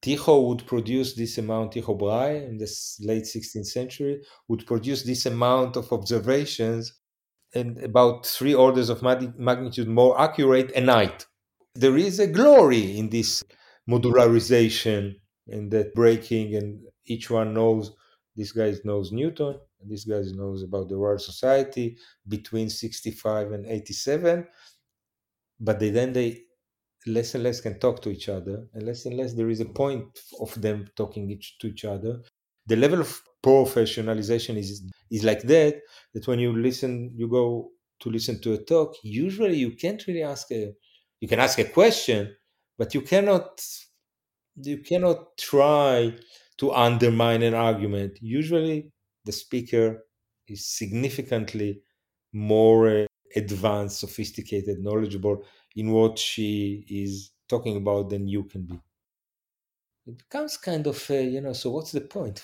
Tycho 0.01 0.41
would 0.41 0.67
produce 0.67 1.15
this 1.15 1.37
amount, 1.37 1.71
Tycho 1.71 1.95
Brahe 1.95 2.45
in 2.45 2.57
the 2.57 2.69
late 3.01 3.23
16th 3.23 3.67
century 3.67 4.21
would 4.49 4.65
produce 4.67 5.03
this 5.03 5.25
amount 5.25 5.77
of 5.77 5.91
observations 5.93 6.99
and 7.55 7.81
about 7.81 8.25
three 8.25 8.53
orders 8.53 8.89
of 8.89 9.01
magnitude 9.01 9.87
more 9.87 10.19
accurate 10.19 10.71
a 10.71 10.81
night. 10.81 11.25
There 11.75 11.95
is 11.95 12.19
a 12.19 12.27
glory 12.27 12.97
in 12.97 13.09
this 13.09 13.43
modularization 13.89 15.15
and 15.47 15.71
that 15.71 15.93
breaking, 15.93 16.55
and 16.55 16.81
each 17.05 17.29
one 17.29 17.53
knows 17.53 17.91
this 18.35 18.51
guy 18.51 18.73
knows 18.83 19.11
Newton, 19.11 19.59
and 19.83 19.91
this 19.91 20.05
guy 20.05 20.21
knows 20.33 20.63
about 20.63 20.89
the 20.89 20.97
Royal 20.97 21.19
Society 21.19 21.97
between 22.27 22.69
65 22.69 23.51
and 23.51 23.65
87. 23.67 24.47
But 25.59 25.79
they, 25.79 25.89
then 25.89 26.13
they 26.13 26.43
less 27.07 27.35
and 27.35 27.43
less 27.43 27.61
can 27.61 27.79
talk 27.79 28.01
to 28.03 28.09
each 28.11 28.29
other, 28.29 28.67
and 28.73 28.83
less 28.85 29.05
and 29.05 29.17
less 29.17 29.33
there 29.33 29.49
is 29.49 29.59
a 29.61 29.65
point 29.65 30.05
of 30.41 30.59
them 30.61 30.87
talking 30.95 31.29
each, 31.31 31.57
to 31.59 31.67
each 31.67 31.85
other. 31.85 32.21
The 32.67 32.75
level 32.77 33.01
of 33.01 33.21
professionalization 33.43 34.57
is 34.57 34.83
is 35.11 35.23
like 35.23 35.43
that. 35.43 35.81
That 36.13 36.27
when 36.27 36.39
you 36.39 36.53
listen, 36.57 37.11
you 37.15 37.27
go 37.29 37.71
to 38.01 38.09
listen 38.09 38.41
to 38.41 38.53
a 38.53 38.59
talk. 38.59 38.95
Usually, 39.03 39.57
you 39.57 39.71
can't 39.75 40.05
really 40.07 40.23
ask 40.23 40.51
a. 40.51 40.73
You 41.21 41.29
can 41.29 41.39
ask 41.41 41.59
a 41.59 41.65
question, 41.65 42.35
but 42.77 42.93
you 42.93 43.01
cannot. 43.01 43.61
You 44.55 44.79
cannot 44.79 45.37
try 45.37 46.15
to 46.57 46.71
undermine 46.71 47.43
an 47.43 47.53
argument. 47.55 48.19
Usually, 48.21 48.92
the 49.25 49.31
speaker 49.31 50.05
is 50.47 50.65
significantly 50.65 51.81
more 52.31 52.87
uh, 52.89 53.05
advanced, 53.35 53.99
sophisticated, 53.99 54.79
knowledgeable 54.79 55.45
in 55.75 55.91
what 55.91 56.19
she 56.19 56.85
is 56.89 57.31
talking 57.47 57.77
about 57.77 58.09
than 58.09 58.27
you 58.27 58.43
can 58.43 58.63
be. 58.65 58.79
It 60.05 60.17
becomes 60.17 60.57
kind 60.57 60.85
of, 60.87 61.09
uh, 61.09 61.13
you 61.15 61.41
know, 61.41 61.53
so 61.53 61.71
what's 61.71 61.91
the 61.91 62.01
point? 62.01 62.43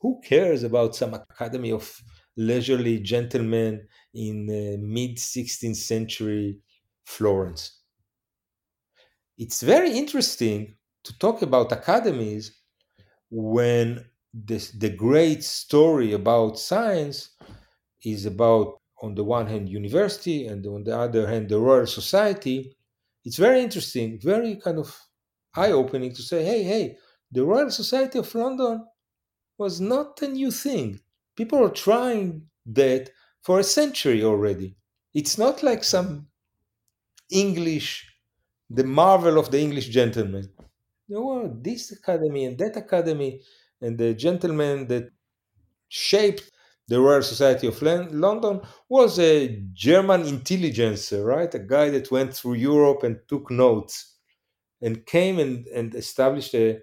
Who 0.00 0.20
cares 0.20 0.62
about 0.62 0.94
some 0.94 1.14
academy 1.14 1.72
of 1.72 2.02
leisurely 2.36 3.00
gentlemen 3.00 3.88
in 4.14 4.48
uh, 4.48 4.76
mid 4.80 5.18
16th 5.18 5.76
century 5.76 6.60
Florence? 7.04 7.80
It's 9.38 9.62
very 9.62 9.96
interesting 9.96 10.76
to 11.04 11.18
talk 11.18 11.42
about 11.42 11.72
academies 11.72 12.60
when 13.30 14.04
this, 14.46 14.70
the 14.70 14.90
great 14.90 15.42
story 15.42 16.12
about 16.12 16.58
science 16.58 17.30
is 18.04 18.26
about, 18.26 18.78
on 19.02 19.14
the 19.14 19.24
one 19.24 19.46
hand, 19.46 19.68
university, 19.68 20.46
and 20.46 20.64
on 20.66 20.84
the 20.84 20.96
other 20.96 21.26
hand, 21.26 21.48
the 21.48 21.58
Royal 21.58 21.86
Society. 21.86 22.76
It's 23.24 23.36
very 23.36 23.60
interesting, 23.60 24.18
very 24.20 24.56
kind 24.56 24.78
of 24.78 24.96
eye 25.54 25.72
opening 25.72 26.14
to 26.14 26.22
say, 26.22 26.44
hey, 26.44 26.62
hey, 26.62 26.96
the 27.30 27.44
Royal 27.44 27.70
Society 27.70 28.18
of 28.18 28.34
London 28.34 28.84
was 29.58 29.80
not 29.80 30.20
a 30.22 30.28
new 30.28 30.50
thing. 30.50 31.00
People 31.36 31.64
are 31.64 31.70
trying 31.70 32.42
that 32.66 33.10
for 33.42 33.58
a 33.58 33.64
century 33.64 34.22
already. 34.22 34.76
It's 35.14 35.38
not 35.38 35.62
like 35.62 35.84
some 35.84 36.28
English, 37.30 38.06
the 38.70 38.84
marvel 38.84 39.38
of 39.38 39.50
the 39.50 39.60
English 39.60 39.88
gentleman. 39.88 40.50
You 41.08 41.16
know, 41.16 41.30
oh, 41.30 41.58
this 41.60 41.90
academy 41.92 42.44
and 42.44 42.58
that 42.58 42.76
academy 42.76 43.40
and 43.80 43.98
the 43.98 44.14
gentleman 44.14 44.86
that 44.88 45.10
shaped 45.88 46.50
the 46.88 47.00
Royal 47.00 47.22
Society 47.22 47.66
of 47.66 47.80
London 47.82 48.60
was 48.88 49.18
a 49.18 49.62
German 49.74 50.22
intelligencer, 50.22 51.24
right? 51.24 51.54
A 51.54 51.58
guy 51.58 51.90
that 51.90 52.10
went 52.10 52.34
through 52.34 52.54
Europe 52.54 53.02
and 53.02 53.18
took 53.28 53.50
notes 53.50 54.16
and 54.80 55.04
came 55.04 55.38
and, 55.38 55.66
and 55.66 55.94
established 55.94 56.54
a, 56.54 56.78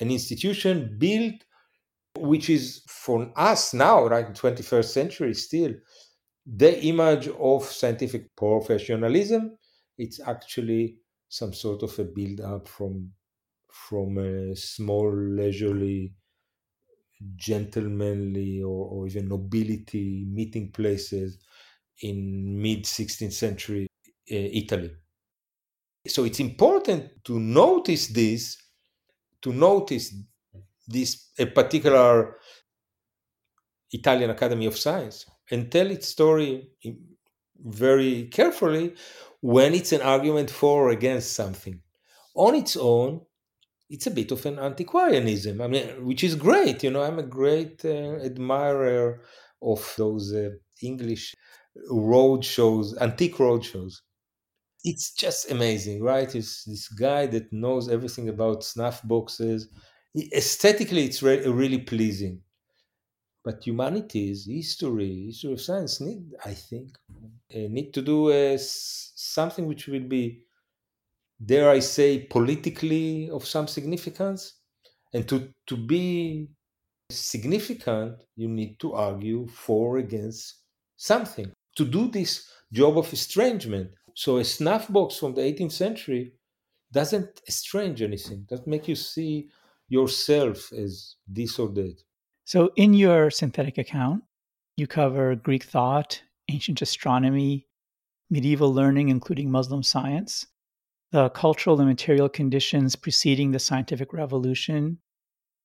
an 0.00 0.10
institution 0.10 0.96
built, 0.98 1.44
which 2.18 2.50
is 2.50 2.82
for 2.88 3.32
us 3.36 3.72
now, 3.72 4.06
right, 4.06 4.26
in 4.26 4.32
21st 4.34 4.84
century 4.84 5.34
still, 5.34 5.72
the 6.46 6.82
image 6.84 7.28
of 7.28 7.64
scientific 7.64 8.34
professionalism. 8.36 9.56
It's 9.96 10.20
actually 10.20 10.98
some 11.28 11.54
sort 11.54 11.82
of 11.82 11.98
a 11.98 12.04
build 12.04 12.40
up 12.40 12.68
from 12.68 13.12
from 13.70 14.18
a 14.18 14.56
small 14.56 15.14
leisurely 15.14 16.12
gentlemanly 17.36 18.62
or, 18.62 18.88
or 18.90 19.06
even 19.06 19.28
nobility 19.28 20.26
meeting 20.28 20.70
places 20.70 21.38
in 22.02 22.60
mid 22.60 22.84
16th 22.84 23.32
century 23.32 23.86
uh, 24.30 24.34
Italy. 24.34 24.90
So 26.06 26.24
it's 26.24 26.40
important 26.40 27.24
to 27.24 27.38
notice 27.38 28.08
this, 28.08 28.56
to 29.42 29.52
notice 29.52 30.14
this 30.86 31.30
a 31.38 31.46
particular 31.46 32.36
Italian 33.92 34.30
Academy 34.30 34.66
of 34.66 34.76
Science 34.76 35.26
and 35.50 35.70
tell 35.70 35.90
its 35.90 36.08
story 36.08 36.70
very 37.56 38.24
carefully 38.26 38.94
when 39.40 39.74
it's 39.74 39.92
an 39.92 40.02
argument 40.02 40.50
for 40.50 40.88
or 40.88 40.90
against 40.90 41.32
something. 41.32 41.80
On 42.34 42.54
its 42.54 42.76
own, 42.76 43.22
it's 43.90 44.06
a 44.06 44.10
bit 44.10 44.30
of 44.32 44.44
an 44.46 44.58
antiquarianism. 44.58 45.60
I 45.60 45.66
mean, 45.68 46.04
which 46.04 46.24
is 46.24 46.34
great. 46.34 46.82
You 46.82 46.90
know, 46.90 47.02
I'm 47.02 47.18
a 47.18 47.22
great 47.22 47.84
uh, 47.84 48.16
admirer 48.22 49.22
of 49.62 49.94
those 49.96 50.32
uh, 50.32 50.50
English 50.82 51.34
road 51.90 52.44
shows, 52.44 52.96
antique 52.98 53.38
road 53.38 53.64
shows. 53.64 54.02
It's 54.84 55.12
just 55.12 55.50
amazing, 55.50 56.02
right? 56.02 56.32
It's 56.34 56.64
this 56.64 56.88
guy 56.88 57.26
that 57.28 57.52
knows 57.52 57.88
everything 57.88 58.28
about 58.28 58.64
snuff 58.64 59.02
boxes. 59.04 59.68
Aesthetically, 60.34 61.04
it's 61.04 61.22
re- 61.22 61.46
really 61.46 61.78
pleasing. 61.80 62.42
But 63.44 63.66
humanities, 63.66 64.46
history, 64.46 65.26
history 65.26 65.52
of 65.52 65.60
science 65.60 66.00
need, 66.00 66.34
I 66.44 66.54
think, 66.54 66.96
uh, 67.54 67.68
need 67.76 67.92
to 67.94 68.02
do 68.02 68.30
uh, 68.30 68.56
something 68.58 69.66
which 69.66 69.86
will 69.88 70.06
be, 70.08 70.44
dare 71.44 71.70
I 71.70 71.78
say, 71.78 72.26
politically 72.26 73.30
of 73.30 73.46
some 73.46 73.68
significance. 73.68 74.54
And 75.12 75.26
to, 75.28 75.48
to 75.66 75.76
be 75.76 76.50
significant, 77.10 78.22
you 78.36 78.48
need 78.48 78.78
to 78.80 78.94
argue 78.94 79.46
for 79.48 79.96
or 79.96 79.98
against 79.98 80.62
something. 80.96 81.50
To 81.76 81.84
do 81.84 82.08
this 82.08 82.50
job 82.72 82.98
of 82.98 83.12
estrangement. 83.12 83.90
So 84.14 84.38
a 84.38 84.44
snuff 84.44 84.88
box 84.88 85.16
from 85.16 85.34
the 85.34 85.42
18th 85.42 85.72
century 85.72 86.32
doesn't 86.92 87.40
estrange 87.46 88.02
anything, 88.02 88.46
doesn't 88.48 88.66
make 88.66 88.88
you 88.88 88.96
see 88.96 89.50
yourself 89.88 90.72
as 90.72 91.16
this 91.26 91.58
or 91.58 91.68
that. 91.68 91.96
So 92.44 92.70
in 92.76 92.94
your 92.94 93.30
synthetic 93.30 93.78
account, 93.78 94.24
you 94.76 94.86
cover 94.86 95.34
Greek 95.34 95.64
thought, 95.64 96.22
ancient 96.50 96.82
astronomy, 96.82 97.66
medieval 98.30 98.72
learning, 98.72 99.08
including 99.08 99.50
Muslim 99.50 99.82
science, 99.82 100.46
the 101.10 101.30
cultural 101.30 101.80
and 101.80 101.88
material 101.88 102.28
conditions 102.28 102.96
preceding 102.96 103.50
the 103.50 103.58
scientific 103.58 104.12
revolution, 104.12 104.98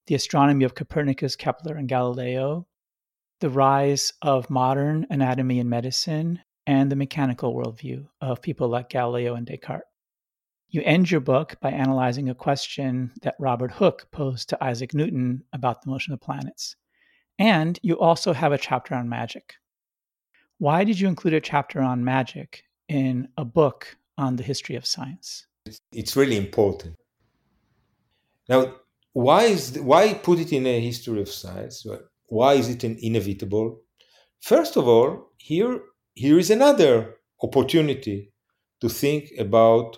the 0.07 0.15
astronomy 0.15 0.63
of 0.63 0.75
Copernicus, 0.75 1.35
Kepler, 1.35 1.75
and 1.75 1.89
Galileo, 1.89 2.67
the 3.39 3.49
rise 3.49 4.13
of 4.21 4.49
modern 4.49 5.05
anatomy 5.09 5.59
and 5.59 5.69
medicine, 5.69 6.39
and 6.65 6.89
the 6.89 6.95
mechanical 6.95 7.53
worldview 7.53 8.07
of 8.21 8.41
people 8.41 8.69
like 8.69 8.89
Galileo 8.89 9.35
and 9.35 9.45
Descartes. 9.45 9.83
You 10.69 10.81
end 10.83 11.11
your 11.11 11.21
book 11.21 11.57
by 11.61 11.71
analyzing 11.71 12.29
a 12.29 12.35
question 12.35 13.11
that 13.21 13.35
Robert 13.37 13.71
Hooke 13.71 14.07
posed 14.11 14.49
to 14.49 14.63
Isaac 14.63 14.93
Newton 14.93 15.43
about 15.53 15.81
the 15.81 15.91
motion 15.91 16.13
of 16.13 16.21
planets. 16.21 16.75
And 17.37 17.79
you 17.83 17.99
also 17.99 18.33
have 18.33 18.53
a 18.53 18.57
chapter 18.57 18.95
on 18.95 19.09
magic. 19.09 19.55
Why 20.57 20.83
did 20.83 20.99
you 20.99 21.07
include 21.07 21.33
a 21.33 21.41
chapter 21.41 21.81
on 21.81 22.03
magic 22.03 22.63
in 22.87 23.27
a 23.37 23.45
book 23.45 23.97
on 24.17 24.35
the 24.35 24.43
history 24.43 24.75
of 24.75 24.85
science? 24.85 25.47
It's 25.91 26.15
really 26.15 26.37
important. 26.37 26.95
Now, 28.49 28.75
why 29.13 29.43
is 29.43 29.79
why 29.79 30.13
put 30.13 30.39
it 30.39 30.51
in 30.51 30.65
a 30.65 30.79
history 30.79 31.21
of 31.21 31.29
science? 31.29 31.85
Why 32.27 32.53
is 32.55 32.67
it 32.69 32.83
an 32.83 32.97
inevitable? 32.99 33.81
First 34.41 34.75
of 34.75 34.87
all, 34.87 35.31
here 35.37 35.79
here 36.15 36.37
is 36.37 36.49
another 36.49 37.15
opportunity 37.41 38.31
to 38.81 38.89
think 38.89 39.31
about 39.39 39.97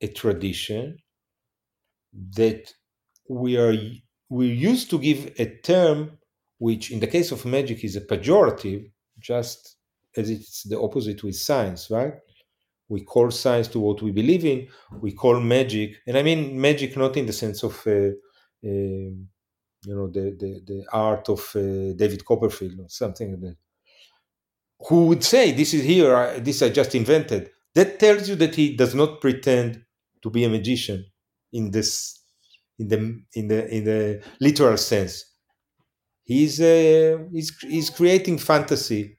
a 0.00 0.08
tradition 0.08 0.98
that 2.36 2.72
we 3.28 3.56
are 3.56 3.74
we 4.28 4.46
used 4.48 4.90
to 4.90 4.98
give 4.98 5.32
a 5.38 5.46
term 5.46 6.18
which 6.58 6.90
in 6.90 7.00
the 7.00 7.06
case 7.06 7.32
of 7.32 7.44
magic 7.44 7.84
is 7.84 7.96
a 7.96 8.00
pejorative 8.00 8.90
just 9.18 9.76
as 10.16 10.30
it's 10.30 10.62
the 10.64 10.78
opposite 10.78 11.22
with 11.22 11.36
science 11.36 11.90
right 11.90 12.14
we 12.88 13.02
call 13.02 13.30
science 13.30 13.68
to 13.68 13.78
what 13.80 14.02
we 14.02 14.10
believe 14.12 14.44
in 14.44 14.66
we 15.00 15.12
call 15.12 15.40
magic 15.40 15.96
and 16.06 16.16
i 16.18 16.22
mean 16.22 16.60
magic 16.60 16.96
not 16.96 17.16
in 17.16 17.26
the 17.26 17.32
sense 17.32 17.62
of 17.62 17.74
uh, 17.86 18.10
uh, 18.70 19.10
you 19.88 19.94
know 19.96 20.08
the, 20.08 20.36
the, 20.40 20.60
the 20.66 20.84
art 20.92 21.28
of 21.28 21.40
uh, 21.56 21.92
david 21.96 22.24
copperfield 22.24 22.78
or 22.80 22.88
something 22.88 23.30
like 23.32 23.40
that. 23.40 23.56
Who 24.88 25.06
would 25.08 25.24
say 25.24 25.52
this 25.52 25.72
is 25.74 25.82
here 25.84 26.38
this 26.40 26.62
i 26.62 26.68
just 26.70 26.94
invented. 26.94 27.50
That 27.74 27.98
tells 27.98 28.28
you 28.28 28.36
that 28.36 28.54
he 28.54 28.74
does 28.76 28.94
not 28.94 29.20
pretend 29.20 29.84
to 30.22 30.30
be 30.30 30.44
a 30.44 30.48
magician 30.48 31.04
in 31.52 31.70
this 31.70 32.18
in 32.78 32.88
the 32.88 32.98
in 33.34 33.48
the 33.48 33.60
in 33.76 33.84
the 33.84 34.22
literal 34.40 34.76
sense. 34.76 35.14
He's 36.24 36.60
uh, 36.60 37.18
he's, 37.32 37.56
he's 37.60 37.90
creating 37.90 38.38
fantasy. 38.38 39.18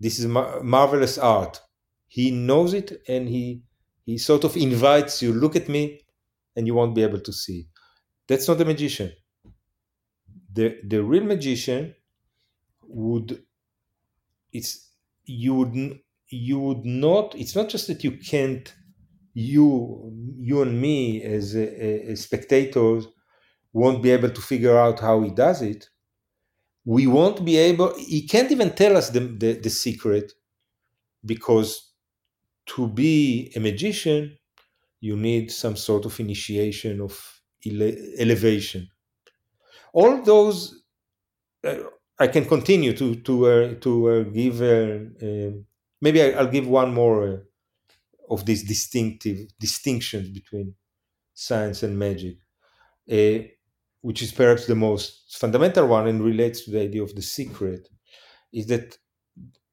This 0.00 0.18
is 0.18 0.26
mar- 0.26 0.62
marvelous 0.62 1.18
art 1.18 1.60
he 2.08 2.30
knows 2.30 2.74
it 2.74 3.02
and 3.08 3.28
he 3.28 3.62
he 4.04 4.18
sort 4.18 4.44
of 4.44 4.56
invites 4.56 5.22
you 5.22 5.32
look 5.32 5.56
at 5.56 5.68
me 5.68 6.00
and 6.56 6.66
you 6.66 6.74
won't 6.74 6.94
be 6.94 7.02
able 7.02 7.20
to 7.20 7.32
see. 7.32 7.68
That's 8.28 8.48
not 8.48 8.60
a 8.60 8.64
magician. 8.64 9.12
The 10.52 10.80
the 10.82 11.04
real 11.04 11.22
magician 11.24 11.94
would 12.82 13.44
it's 14.52 14.90
you 15.24 15.54
would 15.54 16.00
you 16.28 16.58
would 16.58 16.84
not 16.84 17.34
it's 17.34 17.54
not 17.54 17.68
just 17.68 17.86
that 17.88 18.02
you 18.04 18.12
can't 18.12 18.74
you 19.34 20.12
you 20.40 20.62
and 20.62 20.80
me 20.80 21.22
as, 21.24 21.54
as 21.54 22.22
spectators 22.22 23.06
won't 23.72 24.02
be 24.02 24.10
able 24.10 24.30
to 24.30 24.42
figure 24.42 24.78
out 24.78 25.00
how 25.00 25.22
he 25.22 25.30
does 25.30 25.62
it. 25.62 25.88
We 26.84 27.06
won't 27.06 27.44
be 27.44 27.56
able 27.58 27.94
he 27.98 28.26
can't 28.26 28.50
even 28.52 28.72
tell 28.74 28.96
us 28.96 29.10
the, 29.10 29.20
the, 29.20 29.54
the 29.54 29.70
secret 29.70 30.32
because 31.24 31.85
to 32.66 32.88
be 32.88 33.52
a 33.56 33.60
magician 33.60 34.36
you 35.00 35.16
need 35.16 35.50
some 35.52 35.76
sort 35.76 36.04
of 36.06 36.18
initiation 36.20 37.00
of 37.00 37.42
ele- 37.66 37.96
elevation. 38.18 38.88
All 39.92 40.22
those 40.22 40.82
uh, 41.64 41.76
i 42.20 42.26
can 42.28 42.44
continue 42.46 42.92
to 43.00 43.16
to 43.28 43.34
uh, 43.46 43.74
to 43.86 43.92
uh, 44.10 44.22
give 44.40 44.56
uh, 44.62 44.98
um, 45.26 45.66
maybe 46.00 46.22
I, 46.22 46.42
will 46.42 46.50
give 46.56 46.68
one 46.68 46.94
more 46.94 47.18
uh, 47.28 47.38
of 48.30 48.46
these 48.46 48.64
distinctive 48.64 49.38
distinctions 49.60 50.28
between 50.30 50.74
science 51.34 51.82
and 51.84 51.98
magic, 51.98 52.36
uh, 53.10 53.38
which 54.02 54.22
is 54.22 54.32
perhaps 54.32 54.66
the 54.66 54.76
most 54.76 55.36
fundamental 55.38 55.86
one 55.88 56.08
and 56.08 56.22
relates 56.24 56.64
to 56.64 56.70
the 56.72 56.82
idea 56.82 57.02
of 57.02 57.14
the 57.14 57.22
secret, 57.22 57.88
is 58.52 58.66
that 58.68 58.98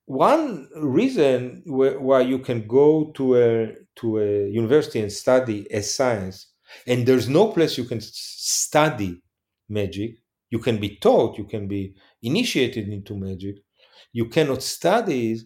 one 0.06 0.70
reason 0.76 1.64
why 1.66 2.22
you 2.22 2.40
can 2.40 2.68
go 2.68 3.12
to 3.16 3.38
a 3.38 3.76
to 3.98 4.20
a 4.20 4.50
university 4.50 5.00
and 5.00 5.12
study 5.12 5.68
a 5.72 5.82
science, 5.82 6.48
and 6.88 7.06
there's 7.06 7.30
no 7.30 7.52
place 7.52 7.78
you 7.78 7.86
can 7.86 8.02
study 8.02 9.22
magic. 9.70 10.16
You 10.50 10.60
can 10.60 10.80
be 10.80 10.98
taught, 10.98 11.38
you 11.38 11.46
can 11.46 11.68
be 11.68 11.96
initiated 12.22 12.88
into 12.90 13.16
magic. 13.16 13.56
You 14.12 14.30
cannot 14.30 14.62
study 14.62 15.40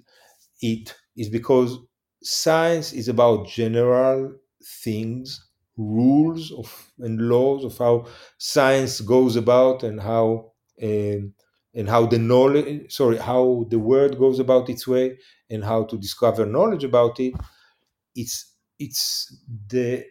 it 0.62 0.96
is 1.15 1.30
because 1.30 1.78
science 2.24 2.93
is 2.93 3.08
about 3.08 3.48
general 3.48 4.36
things 4.84 5.39
rules 5.78 6.52
of 6.52 6.91
and 7.00 7.22
laws 7.30 7.63
of 7.63 7.78
how 7.78 8.06
science 8.39 9.00
goes 9.02 9.36
about 9.36 9.84
and 9.84 10.02
how 10.02 10.52
um, 10.82 11.34
and 11.75 11.89
how 11.89 12.06
the 12.06 12.17
knowledge 12.19 12.91
sorry 12.91 13.17
how 13.17 13.65
the 13.69 13.80
world 13.80 14.17
goes 14.17 14.39
about 14.39 14.69
its 14.69 14.88
way 14.88 15.17
and 15.49 15.63
how 15.63 15.84
to 15.84 15.97
discover 15.97 16.45
knowledge 16.45 16.84
about 16.84 17.19
it 17.19 17.34
it's 18.15 18.53
it's 18.80 19.36
the 19.69 20.03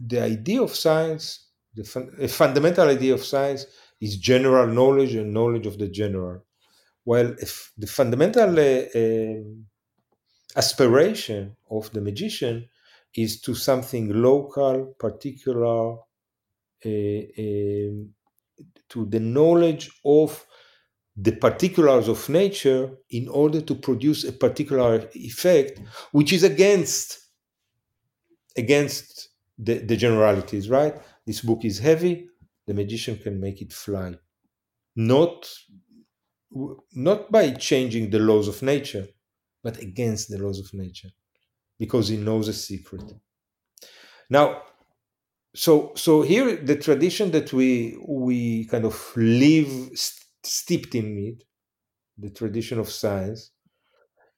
the 0.00 0.20
idea 0.22 0.62
of 0.62 0.74
science 0.74 1.46
the 1.74 1.84
fun, 1.84 2.10
fundamental 2.28 2.88
idea 2.88 3.14
of 3.14 3.24
science 3.24 3.66
is 4.00 4.16
general 4.16 4.66
knowledge 4.66 5.14
and 5.14 5.32
knowledge 5.32 5.66
of 5.66 5.78
the 5.78 5.88
general. 5.88 6.42
While 7.04 7.34
if 7.38 7.72
the 7.78 7.86
fundamental 7.86 8.58
uh, 8.58 8.86
um, 8.94 9.66
aspiration 10.56 11.56
of 11.70 11.90
the 11.92 12.00
magician 12.00 12.68
is 13.14 13.40
to 13.42 13.54
something 13.54 14.12
local, 14.22 14.94
particular, 14.98 15.92
uh, 15.92 15.98
uh, 16.84 17.92
to 18.88 19.06
the 19.08 19.20
knowledge 19.20 19.90
of 20.04 20.45
the 21.16 21.32
particulars 21.32 22.08
of 22.08 22.28
nature 22.28 22.90
in 23.10 23.28
order 23.28 23.60
to 23.62 23.74
produce 23.74 24.24
a 24.24 24.32
particular 24.32 25.08
effect, 25.14 25.80
which 26.12 26.32
is 26.32 26.42
against 26.42 27.18
against 28.56 29.30
the, 29.58 29.78
the 29.78 29.96
generalities, 29.96 30.68
right? 30.68 30.94
This 31.26 31.40
book 31.40 31.64
is 31.64 31.78
heavy, 31.78 32.28
the 32.66 32.74
magician 32.74 33.18
can 33.18 33.40
make 33.40 33.60
it 33.62 33.72
fly. 33.72 34.14
Not 34.96 35.48
not 36.94 37.30
by 37.30 37.50
changing 37.52 38.10
the 38.10 38.18
laws 38.18 38.48
of 38.48 38.62
nature, 38.62 39.06
but 39.62 39.78
against 39.80 40.28
the 40.30 40.38
laws 40.38 40.58
of 40.58 40.72
nature 40.74 41.10
because 41.78 42.08
he 42.08 42.16
knows 42.18 42.48
a 42.48 42.52
secret. 42.54 43.12
Now, 44.30 44.62
so 45.54 45.92
so 45.96 46.22
here 46.22 46.56
the 46.56 46.76
tradition 46.76 47.30
that 47.32 47.52
we 47.52 47.98
we 48.06 48.66
kind 48.66 48.84
of 48.86 48.96
live 49.16 49.68
st- 49.98 50.25
steeped 50.46 50.94
in 50.94 51.18
it, 51.18 51.44
the 52.18 52.30
tradition 52.30 52.78
of 52.78 52.88
science, 52.90 53.52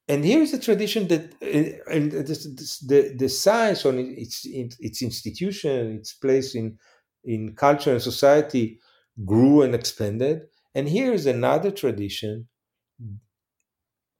and 0.08 0.24
here 0.24 0.42
is 0.42 0.54
a 0.54 0.58
tradition 0.58 1.08
that 1.08 1.34
uh, 1.42 1.92
and 1.92 2.12
the 2.12 3.14
the 3.16 3.28
science 3.28 3.84
on 3.84 3.98
its 3.98 4.46
its 4.46 5.02
institution, 5.02 5.96
its 5.96 6.14
place 6.14 6.54
in 6.54 6.78
in 7.24 7.54
culture 7.54 7.92
and 7.92 8.02
society 8.02 8.80
grew 9.24 9.62
and 9.62 9.74
expanded, 9.74 10.42
and 10.74 10.88
here 10.88 11.12
is 11.12 11.26
another 11.26 11.70
tradition 11.70 12.48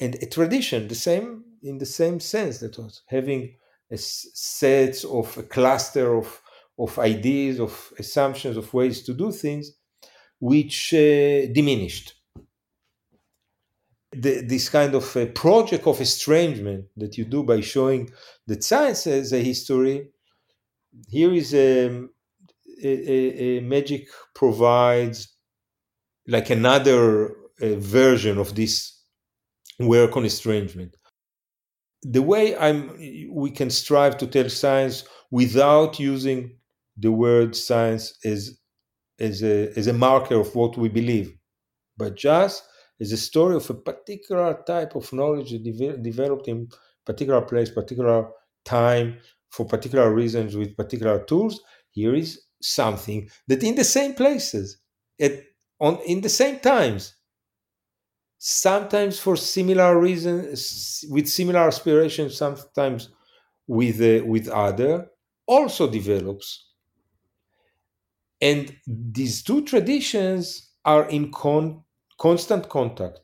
and 0.00 0.14
a 0.22 0.26
tradition, 0.26 0.88
the 0.88 0.94
same 0.94 1.44
in 1.62 1.78
the 1.78 1.86
same 1.86 2.20
sense 2.20 2.58
that 2.60 2.78
was 2.78 3.02
having 3.08 3.56
a 3.90 3.96
set 3.98 5.04
of 5.04 5.36
a 5.38 5.42
cluster 5.42 6.14
of 6.14 6.40
of 6.78 6.98
ideas, 6.98 7.58
of 7.58 7.92
assumptions, 7.98 8.56
of 8.56 8.72
ways 8.72 9.02
to 9.02 9.12
do 9.14 9.32
things, 9.32 9.72
which 10.40 10.94
uh, 10.94 11.46
diminished. 11.52 12.14
The, 14.12 14.40
this 14.40 14.68
kind 14.68 14.94
of 14.94 15.34
project 15.34 15.86
of 15.86 16.00
estrangement 16.00 16.86
that 16.96 17.18
you 17.18 17.24
do 17.24 17.42
by 17.42 17.60
showing 17.60 18.10
that 18.46 18.64
science 18.64 19.04
has 19.04 19.32
a 19.32 19.42
history. 19.42 20.08
Here 21.08 21.32
is 21.32 21.52
a, 21.54 21.88
a, 22.82 23.58
a 23.58 23.60
magic 23.60 24.08
provides 24.34 25.36
like 26.26 26.50
another 26.50 27.30
uh, 27.60 27.74
version 27.76 28.38
of 28.38 28.54
this 28.54 29.02
work 29.78 30.16
on 30.16 30.24
estrangement. 30.24 30.96
The 32.02 32.22
way 32.22 32.56
I'm, 32.56 32.96
we 33.30 33.50
can 33.50 33.70
strive 33.70 34.16
to 34.18 34.26
tell 34.26 34.48
science 34.48 35.04
without 35.30 35.98
using 35.98 36.56
the 36.96 37.12
word 37.12 37.56
science 37.56 38.14
as 38.24 38.58
as 39.18 39.42
a 39.42 39.72
as 39.76 39.86
a 39.86 39.92
marker 39.92 40.36
of 40.40 40.54
what 40.54 40.76
we 40.76 40.88
believe, 40.88 41.36
but 41.96 42.16
just 42.16 42.64
as 43.00 43.12
a 43.12 43.16
story 43.16 43.56
of 43.56 43.68
a 43.70 43.74
particular 43.74 44.62
type 44.66 44.94
of 44.96 45.12
knowledge 45.12 45.50
de- 45.50 45.96
developed 45.98 46.48
in 46.48 46.68
particular 47.04 47.40
place, 47.42 47.70
particular 47.70 48.28
time, 48.64 49.18
for 49.50 49.66
particular 49.66 50.12
reasons 50.12 50.56
with 50.56 50.76
particular 50.76 51.24
tools. 51.24 51.60
Here 51.90 52.14
is 52.14 52.42
something 52.60 53.28
that 53.46 53.62
in 53.62 53.74
the 53.74 53.84
same 53.84 54.14
places, 54.14 54.78
at 55.20 55.44
on 55.80 55.98
in 56.06 56.20
the 56.20 56.28
same 56.28 56.58
times, 56.60 57.14
sometimes 58.38 59.18
for 59.18 59.36
similar 59.36 59.98
reasons, 60.00 61.04
with 61.10 61.28
similar 61.28 61.60
aspirations, 61.60 62.36
sometimes 62.36 63.10
with 63.66 64.00
uh, 64.00 64.24
with 64.26 64.48
other, 64.48 65.08
also 65.46 65.90
develops 65.90 66.67
and 68.40 68.76
these 68.86 69.42
two 69.42 69.64
traditions 69.64 70.72
are 70.84 71.08
in 71.08 71.30
con- 71.32 71.82
constant 72.18 72.68
contact. 72.68 73.20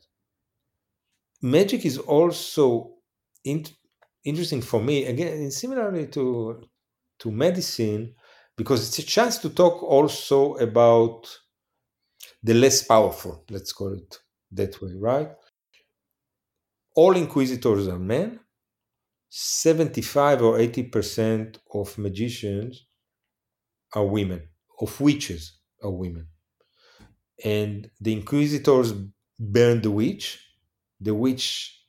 Magic 1.41 1.85
is 1.85 1.97
also 1.97 2.95
in- 3.43 3.65
interesting 4.23 4.61
for 4.61 4.81
me, 4.81 5.05
again, 5.05 5.49
similarly 5.51 6.07
to, 6.07 6.61
to 7.19 7.31
medicine, 7.31 8.15
because 8.57 8.87
it's 8.87 8.99
a 8.99 9.03
chance 9.03 9.37
to 9.39 9.49
talk 9.49 9.81
also 9.83 10.55
about 10.55 11.27
the 12.43 12.53
less 12.53 12.81
powerful, 12.83 13.43
let's 13.49 13.73
call 13.73 13.93
it 13.93 14.19
that 14.51 14.81
way, 14.81 14.93
right? 14.97 15.31
All 16.95 17.15
inquisitors 17.15 17.87
are 17.87 17.99
men. 17.99 18.39
75 19.29 20.41
or 20.41 20.59
80% 20.59 21.59
of 21.73 21.97
magicians 21.97 22.87
are 23.93 24.05
women 24.05 24.47
of 24.81 24.99
witches 25.01 25.59
are 25.83 25.91
women. 25.91 26.27
And 27.43 27.89
the 27.99 28.13
inquisitors 28.13 28.93
burn 29.39 29.81
the 29.81 29.91
witch. 29.91 30.39
The 30.99 31.13
witch 31.13 31.81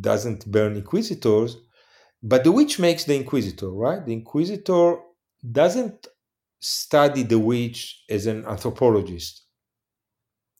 doesn't 0.00 0.50
burn 0.50 0.76
inquisitors, 0.76 1.56
but 2.22 2.44
the 2.44 2.52
witch 2.52 2.78
makes 2.78 3.04
the 3.04 3.16
inquisitor, 3.16 3.70
right? 3.70 4.04
The 4.04 4.14
inquisitor 4.14 4.98
doesn't 5.50 6.08
study 6.60 7.24
the 7.24 7.38
witch 7.38 8.04
as 8.10 8.26
an 8.26 8.46
anthropologist. 8.46 9.42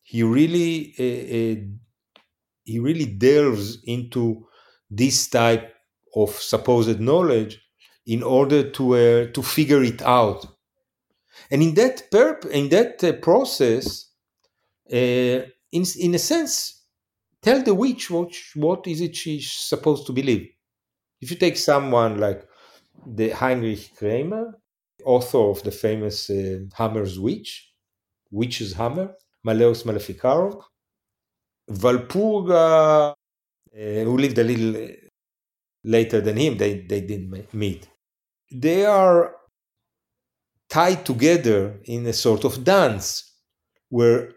He 0.03 0.23
really 0.23 0.95
uh, 0.99 1.03
uh, 1.39 1.65
he 2.65 2.79
really 2.79 3.07
delves 3.07 3.83
into 3.85 4.47
this 4.91 5.29
type 5.29 5.75
of 6.15 6.31
supposed 6.31 7.01
knowledge 7.01 7.61
in 8.07 8.23
order 8.23 8.71
to 8.71 8.95
uh, 8.95 9.27
to 9.33 9.43
figure 9.43 9.83
it 9.83 10.03
out 10.03 10.47
and 11.53 11.63
in 11.63 11.75
that 11.77 12.11
perp- 12.13 12.51
in 12.51 12.71
that 12.71 13.05
uh, 13.05 13.15
process, 13.15 14.11
uh, 14.93 14.97
in 15.73 15.85
in 16.01 16.15
a 16.17 16.21
sense, 16.21 16.83
tell 17.43 17.63
the 17.63 17.75
witch 17.75 18.11
what 18.11 18.33
what 18.57 18.87
is 18.89 19.01
it 19.03 19.17
she's 19.17 19.51
supposed 19.53 20.07
to 20.09 20.15
believe. 20.15 20.49
If 21.23 21.31
you 21.33 21.39
take 21.39 21.59
someone 21.59 22.19
like 22.19 22.45
the 23.07 23.31
Heinrich 23.31 23.93
Kramer, 23.99 24.59
author 25.05 25.39
of 25.39 25.63
the 25.65 25.73
famous 25.73 26.31
uh, 26.31 26.61
Hammer's 26.75 27.19
Witch, 27.21 27.73
Witch's 28.33 28.75
Hammer, 28.75 29.15
Malleus 29.45 29.85
Maleficarum, 29.85 30.61
Valpurga, 31.71 33.13
uh, 33.13 33.15
who 33.75 34.19
lived 34.19 34.39
a 34.39 34.45
little 34.45 34.77
uh, 34.85 34.89
later 35.85 36.21
than 36.21 36.37
him, 36.37 36.59
they, 36.59 36.81
they 36.81 37.01
didn't 37.03 37.55
meet. 37.55 37.89
They 38.53 38.87
are 38.87 39.35
tied 40.73 41.05
together 41.05 41.79
in 41.85 42.07
a 42.07 42.13
sort 42.13 42.45
of 42.45 42.65
dance 42.65 43.09
where 43.91 44.33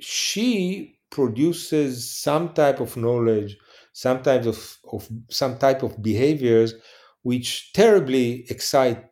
she 0.00 0.98
produces 1.10 2.10
some 2.10 2.54
type 2.54 2.80
of 2.80 2.96
knowledge 2.96 3.56
some 3.92 4.22
type 4.22 4.46
of, 4.46 4.78
of 4.90 5.08
some 5.30 5.58
type 5.58 5.82
of 5.82 6.02
behaviors 6.02 6.74
which 7.22 7.72
terribly 7.72 8.44
excite 8.48 9.04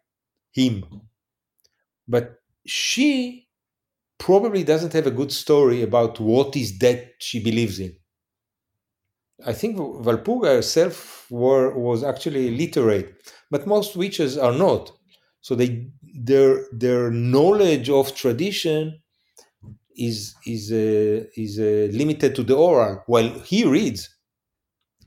him. 0.53 0.85
But 2.09 2.37
she 2.67 3.49
probably 4.19 4.65
doesn't 4.65 4.93
have 4.93 5.07
a 5.07 5.11
good 5.11 5.33
story 5.33 5.83
about 5.83 6.19
what 6.19 6.57
is 6.57 6.79
that 6.79 7.13
she 7.19 7.43
believes 7.43 7.79
in. 7.79 7.95
I 9.47 9.53
think 9.53 9.77
walpurga 9.77 10.57
herself 10.57 11.27
were, 11.31 11.79
was 11.79 12.03
actually 12.05 12.51
literate 12.57 13.15
but 13.51 13.67
most 13.67 13.97
witches 13.97 14.37
are 14.37 14.53
not 14.53 14.93
so 15.41 15.55
they 15.55 15.89
their 16.03 16.67
their 16.73 17.11
knowledge 17.11 17.89
of 17.91 18.15
tradition 18.15 19.01
is 19.97 20.35
is 20.47 20.73
uh, 20.73 21.25
is 21.37 21.59
uh, 21.59 21.89
limited 21.97 22.35
to 22.37 22.43
the 22.43 22.57
oral 22.57 23.03
while 23.07 23.31
he 23.41 23.65
reads 23.65 24.09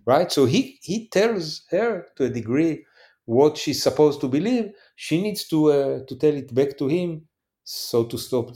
right? 0.06 0.32
So 0.32 0.46
he 0.46 0.80
he 0.82 1.08
tells 1.10 1.64
her 1.70 2.08
to 2.16 2.26
a 2.26 2.30
degree 2.30 2.86
what 3.26 3.58
she's 3.58 3.82
supposed 3.82 4.22
to 4.22 4.28
believe. 4.28 4.74
She 4.96 5.22
needs 5.22 5.48
to 5.50 5.72
uh, 5.72 6.00
to 6.08 6.16
tell 6.16 6.34
it 6.36 6.54
back 6.54 6.78
to 6.80 6.88
him 6.88 7.28
so 7.64 8.06
to 8.06 8.18
stop 8.18 8.52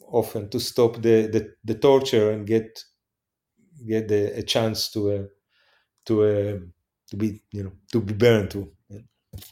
often 0.00 0.48
to 0.50 0.60
stop 0.60 0.94
the 1.02 1.16
the, 1.34 1.54
the 1.64 1.74
torture 1.74 2.30
and 2.30 2.46
get 2.46 2.84
get 3.86 4.08
the, 4.08 4.38
a 4.38 4.42
chance 4.42 4.90
to 4.90 5.00
uh, 5.12 5.24
to 6.06 6.24
uh, 6.24 6.58
to 7.08 7.16
be 7.16 7.42
you 7.52 7.64
know 7.64 7.72
to 7.92 8.00
be 8.00 8.14
burned 8.14 8.50
to 8.52 8.72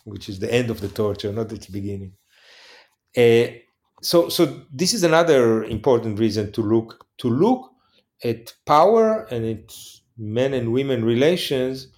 which 0.04 0.28
is 0.28 0.38
the 0.38 0.52
end 0.52 0.70
of 0.70 0.80
the 0.80 0.88
torture 0.88 1.32
not 1.32 1.52
its 1.52 1.66
beginning. 1.66 2.12
Uh, 3.16 3.46
so, 4.02 4.28
so 4.28 4.62
this 4.72 4.92
is 4.94 5.04
another 5.04 5.64
important 5.64 6.18
reason 6.18 6.50
to 6.52 6.62
look 6.62 7.06
to 7.18 7.28
look 7.28 7.70
at 8.24 8.52
power 8.66 9.26
and 9.30 9.44
its 9.44 10.02
men 10.18 10.54
and 10.54 10.72
women 10.72 11.04
relations 11.04 11.88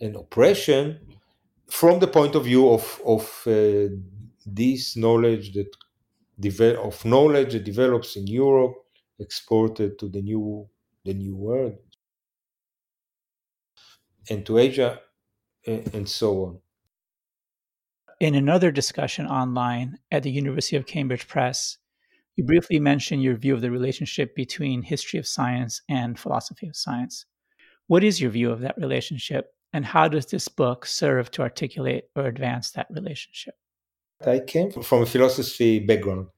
and 0.00 0.16
oppression 0.16 0.98
from 1.70 2.00
the 2.00 2.06
point 2.08 2.34
of 2.34 2.44
view 2.44 2.70
of 2.70 3.00
of 3.06 3.42
uh, 3.46 3.88
this 4.44 4.96
knowledge 4.96 5.52
that 5.54 5.70
develop 6.40 6.84
of 6.84 7.04
knowledge 7.04 7.52
that 7.52 7.64
develops 7.64 8.16
in 8.16 8.26
Europe, 8.26 8.74
exported 9.18 9.98
to 9.98 10.08
the 10.08 10.22
new 10.22 10.68
the 11.04 11.14
new 11.14 11.36
world, 11.36 11.78
and 14.28 14.44
to 14.46 14.58
Asia, 14.58 15.00
and, 15.66 15.94
and 15.94 16.08
so 16.08 16.44
on 16.44 16.60
in 18.20 18.34
another 18.34 18.70
discussion 18.70 19.26
online 19.26 19.98
at 20.10 20.22
the 20.22 20.30
University 20.30 20.76
of 20.76 20.86
Cambridge 20.86 21.28
Press, 21.28 21.78
you 22.36 22.44
briefly 22.44 22.80
mentioned 22.80 23.22
your 23.22 23.36
view 23.36 23.54
of 23.54 23.60
the 23.60 23.70
relationship 23.70 24.34
between 24.34 24.82
history 24.82 25.18
of 25.18 25.26
science 25.26 25.82
and 25.88 26.18
philosophy 26.18 26.66
of 26.68 26.76
science. 26.76 27.26
What 27.86 28.04
is 28.04 28.20
your 28.20 28.30
view 28.30 28.50
of 28.50 28.60
that 28.60 28.76
relationship, 28.78 29.46
and 29.72 29.84
how 29.84 30.08
does 30.08 30.26
this 30.26 30.48
book 30.48 30.86
serve 30.86 31.30
to 31.32 31.42
articulate 31.42 32.04
or 32.14 32.26
advance 32.26 32.70
that 32.72 32.88
relationship? 32.90 33.54
I 34.26 34.40
came 34.40 34.70
from 34.70 35.02
a 35.02 35.06
philosophy 35.06 35.78
background. 35.78 36.28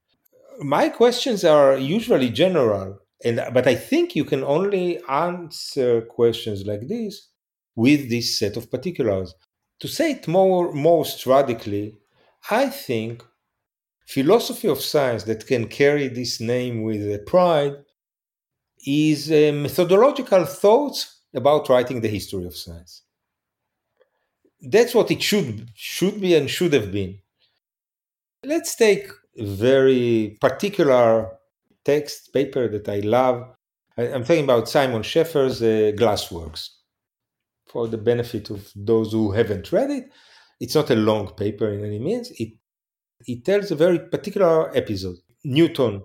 My 0.61 0.89
questions 0.89 1.45
are 1.45 1.79
usually 1.79 2.31
general, 2.31 2.99
and 3.25 3.41
but 3.53 3.67
I 3.69 3.77
think 3.77 4.17
you 4.17 4.25
can 4.25 4.43
only 4.43 5.01
answer 5.09 6.03
questions 6.03 6.67
like 6.67 6.89
this 6.89 7.29
with 7.77 8.11
this 8.11 8.39
set 8.39 8.57
of 8.57 8.71
particulars 8.71 9.35
to 9.81 9.89
say 9.89 10.13
it 10.13 10.29
more 10.29 10.73
most 10.73 11.27
radically, 11.27 11.99
I 12.51 12.69
think 12.69 13.25
philosophy 14.07 14.69
of 14.69 14.81
science 14.81 15.25
that 15.25 15.47
can 15.47 15.69
carry 15.69 16.09
this 16.09 16.41
name 16.41 16.83
with 16.83 17.27
pride 17.27 17.77
is 18.87 19.31
methodological 19.31 20.45
thoughts 20.45 21.21
about 21.35 21.69
writing 21.69 22.01
the 22.01 22.09
history 22.09 22.45
of 22.47 22.57
science. 22.57 23.03
That's 24.61 24.95
what 24.95 25.11
it 25.11 25.23
should 25.23 25.71
should 25.75 26.21
be 26.21 26.35
and 26.35 26.51
should 26.51 26.73
have 26.73 26.91
been. 26.91 27.19
Let's 28.45 28.75
take 28.75 29.09
a 29.37 29.45
very 29.45 30.37
particular 30.41 31.31
text 31.85 32.33
paper 32.33 32.69
that 32.69 32.89
I 32.89 33.01
love 33.01 33.49
I, 33.99 34.03
am 34.03 34.23
talking 34.23 34.45
about 34.45 34.69
Simon 34.69 35.03
Schaffer's 35.03 35.61
uh, 35.61 35.93
Glassworks. 35.97 36.71
For 37.69 37.87
the 37.87 37.99
benefit 37.99 38.51
of 38.51 38.71
those 38.75 39.13
who 39.13 39.33
haven't 39.33 39.73
read 39.73 39.91
it, 39.91 40.11
it's 40.61 40.75
not 40.75 40.91
a 40.91 40.97
long 40.97 41.29
paper 41.35 41.69
in 41.69 41.85
any 41.85 41.99
means. 41.99 42.31
It 42.33 42.55
it 43.27 43.45
tells 43.45 43.71
a 43.71 43.77
very 43.77 43.99
particular 43.99 44.75
episode. 44.77 45.17
Newton 45.45 46.05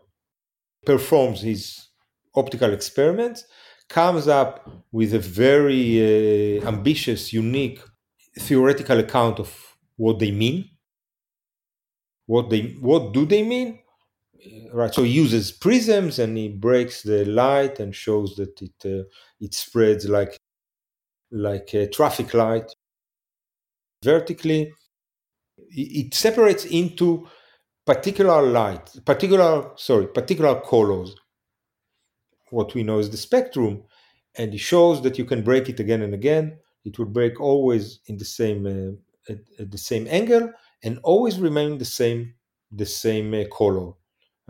performs 0.85 1.41
his 1.41 1.87
optical 2.35 2.73
experiments, 2.73 3.45
comes 3.87 4.27
up 4.27 4.69
with 4.91 5.13
a 5.13 5.19
very 5.19 6.59
uh, 6.59 6.67
ambitious, 6.67 7.31
unique 7.31 7.79
theoretical 8.39 8.99
account 8.99 9.39
of 9.39 9.77
what 9.95 10.19
they 10.19 10.31
mean. 10.31 10.69
What 12.25 12.49
they 12.49 12.75
what 12.81 13.13
do 13.13 13.25
they 13.25 13.43
mean? 13.43 13.79
right 14.73 14.93
so 14.93 15.03
he 15.03 15.11
uses 15.11 15.51
prisms 15.51 16.19
and 16.19 16.37
he 16.37 16.49
breaks 16.49 17.03
the 17.03 17.25
light 17.25 17.79
and 17.79 17.95
shows 17.95 18.35
that 18.35 18.61
it 18.61 18.73
uh, 18.85 19.03
it 19.39 19.53
spreads 19.53 20.07
like 20.09 20.37
like 21.33 21.73
a 21.73 21.87
traffic 21.87 22.33
light 22.33 22.71
vertically 24.03 24.71
it 25.69 26.13
separates 26.13 26.65
into 26.65 27.27
particular 27.85 28.41
light 28.41 28.91
particular 29.05 29.71
sorry 29.75 30.07
particular 30.07 30.61
colors 30.61 31.15
what 32.51 32.73
we 32.75 32.83
know 32.83 32.99
is 32.99 33.09
the 33.09 33.17
spectrum 33.17 33.83
and 34.35 34.53
it 34.53 34.59
shows 34.59 35.01
that 35.01 35.17
you 35.17 35.25
can 35.25 35.41
break 35.41 35.69
it 35.69 35.79
again 35.79 36.03
and 36.03 36.13
again 36.13 36.57
it 36.85 36.97
will 36.97 37.05
break 37.05 37.39
always 37.41 37.99
in 38.07 38.17
the 38.17 38.25
same 38.25 38.65
uh, 38.65 39.31
at, 39.31 39.39
at, 39.59 39.71
the 39.71 39.77
same 39.77 40.05
angle 40.09 40.51
and 40.83 40.99
always 41.03 41.39
remain 41.39 41.77
the 41.77 41.85
same 41.85 42.33
the 42.71 42.85
same 42.85 43.33
uh, 43.33 43.43
color 43.55 43.93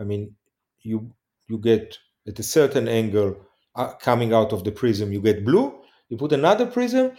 I 0.00 0.04
mean, 0.04 0.34
you 0.82 1.12
you 1.48 1.58
get 1.58 1.98
at 2.26 2.38
a 2.38 2.42
certain 2.42 2.88
angle 2.88 3.36
uh, 3.76 3.94
coming 3.94 4.32
out 4.32 4.52
of 4.52 4.64
the 4.64 4.72
prism, 4.72 5.12
you 5.12 5.20
get 5.20 5.44
blue. 5.44 5.80
You 6.14 6.18
put 6.18 6.30
another 6.32 6.66
prism, 6.66 7.10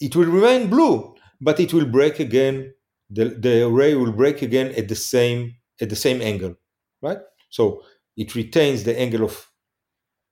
it 0.00 0.16
will 0.16 0.24
remain 0.26 0.68
blue, 0.68 1.14
but 1.40 1.60
it 1.60 1.72
will 1.72 1.86
break 1.86 2.18
again. 2.18 2.74
The, 3.10 3.26
the 3.26 3.70
ray 3.70 3.94
will 3.94 4.10
break 4.10 4.42
again 4.42 4.74
at 4.76 4.88
the 4.88 4.96
same 4.96 5.54
at 5.80 5.88
the 5.88 5.94
same 5.94 6.20
angle, 6.20 6.56
right? 7.00 7.20
So 7.48 7.84
it 8.16 8.34
retains 8.34 8.82
the 8.82 8.98
angle 8.98 9.22
of 9.22 9.48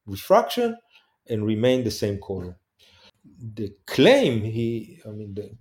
refraction 0.04 0.76
and 1.28 1.46
remain 1.46 1.84
the 1.84 1.92
same 1.92 2.18
color. 2.20 2.58
The 3.54 3.72
claim 3.86 4.42
he, 4.42 4.98
I 5.06 5.10
mean, 5.10 5.34
the, 5.34 5.52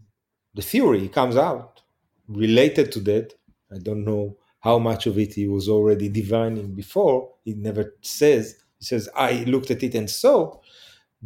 the 0.56 0.64
theory 0.64 1.08
comes 1.10 1.38
out 1.38 1.84
related 2.28 2.92
to 2.94 3.02
that. 3.02 3.36
I 3.72 3.78
don't 3.78 4.04
know 4.04 4.38
how 4.62 4.80
much 4.80 5.06
of 5.06 5.20
it 5.20 5.36
he 5.36 5.48
was 5.48 5.70
already 5.70 6.10
divining 6.10 6.74
before. 6.74 7.30
He 7.44 7.54
never 7.54 7.94
says, 8.02 8.56
he 8.80 8.86
says, 8.86 9.08
I 9.16 9.44
looked 9.44 9.70
at 9.70 9.84
it 9.84 9.94
and 9.94 10.10
saw. 10.10 10.60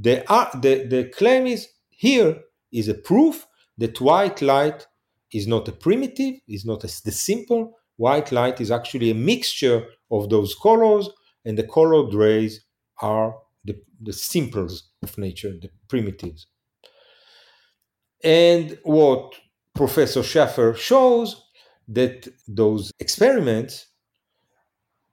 The, 0.02 0.24
uh, 0.32 0.50
the, 0.58 0.86
the 0.86 1.12
claim 1.16 1.46
is 1.46 1.68
here 1.90 2.40
is 2.72 2.88
a 2.88 2.94
proof 2.94 3.46
that 3.78 4.00
white 4.00 4.42
light 4.42 4.88
is 5.34 5.46
not 5.46 5.68
a 5.68 5.74
primitive, 5.74 6.36
is 6.48 6.66
not 6.66 6.84
a, 6.86 6.88
the 7.04 7.12
simple. 7.12 7.78
White 7.98 8.32
light 8.32 8.62
is 8.62 8.72
actually 8.72 9.12
a 9.12 9.16
mixture 9.16 9.86
of 10.10 10.30
those 10.30 10.56
colors, 10.56 11.10
and 11.44 11.58
the 11.58 11.68
colored 11.68 12.14
rays 12.14 12.66
are 13.02 13.36
the, 13.66 13.76
the 14.02 14.14
simples 14.14 14.90
of 15.04 15.18
nature, 15.18 15.52
the 15.62 15.70
primitives. 15.90 16.48
And 18.24 18.80
what 18.84 19.34
Professor 19.76 20.24
Schaffer 20.24 20.74
shows 20.76 21.44
that 21.90 22.28
those 22.48 22.92
experiments 23.00 23.88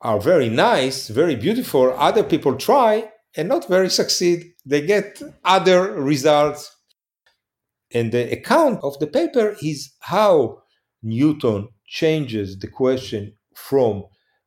are 0.00 0.20
very 0.20 0.48
nice, 0.48 1.08
very 1.08 1.34
beautiful. 1.34 1.92
Other 1.96 2.22
people 2.22 2.54
try 2.54 3.10
and 3.36 3.48
not 3.48 3.68
very 3.68 3.90
succeed. 3.90 4.52
They 4.64 4.82
get 4.86 5.22
other 5.44 5.92
results. 6.00 6.74
And 7.92 8.12
the 8.12 8.30
account 8.32 8.80
of 8.82 8.98
the 8.98 9.06
paper 9.06 9.56
is 9.62 9.92
how 10.00 10.62
Newton 11.02 11.68
changes 11.86 12.58
the 12.58 12.68
question 12.68 13.34
from 13.54 14.04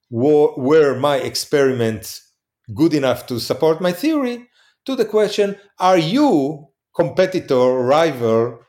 were 0.10 0.97
my 0.99 1.17
experiments 1.17 2.34
good 2.73 2.93
enough 2.93 3.28
to 3.28 3.39
support 3.39 3.80
my 3.80 3.91
theory 3.91 4.47
to 4.86 4.95
the 4.95 5.06
question 5.06 5.56
are 5.80 5.97
you 5.97 6.67
competitor 6.95 7.78
rival 7.84 8.60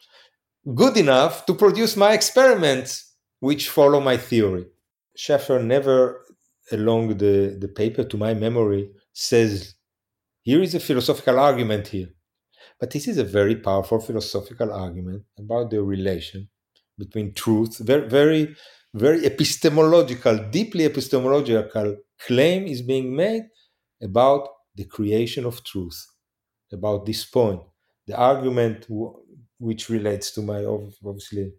good 0.75 0.97
enough 0.97 1.47
to 1.47 1.55
produce 1.55 1.97
my 1.97 2.13
experiments 2.13 3.15
which 3.41 3.71
follow 3.71 4.01
my 4.01 4.17
theory. 4.17 4.67
Schaffer 5.17 5.59
never, 5.63 6.25
along 6.71 7.17
the, 7.17 7.57
the 7.59 7.69
paper, 7.69 8.05
to 8.05 8.17
my 8.17 8.35
memory, 8.35 8.91
says, 9.13 9.75
here 10.43 10.63
is 10.63 10.75
a 10.75 10.81
philosophical 10.81 11.39
argument 11.39 11.89
here. 11.89 12.09
But 12.79 12.91
this 12.91 13.07
is 13.09 13.19
a 13.19 13.25
very 13.25 13.57
powerful 13.57 14.01
philosophical 14.01 14.73
argument 14.73 15.25
about 15.39 15.71
the 15.71 15.83
relation 15.83 16.49
between 16.99 17.35
truth, 17.35 17.79
very, 17.79 18.09
very, 18.09 18.57
very 18.95 19.25
epistemological, 19.27 20.49
deeply 20.51 20.85
epistemological 20.85 21.97
claim 22.27 22.67
is 22.67 22.83
being 22.83 23.15
made 23.15 23.45
about 24.03 24.49
the 24.75 24.85
creation 24.85 25.45
of 25.45 25.63
truth, 25.65 26.07
about 26.73 27.07
this 27.07 27.25
point. 27.25 27.61
The 28.07 28.17
argument 28.17 28.87
which 29.59 29.89
relates 29.89 30.31
to 30.33 30.43
my 30.43 30.65
obviously 30.65 31.53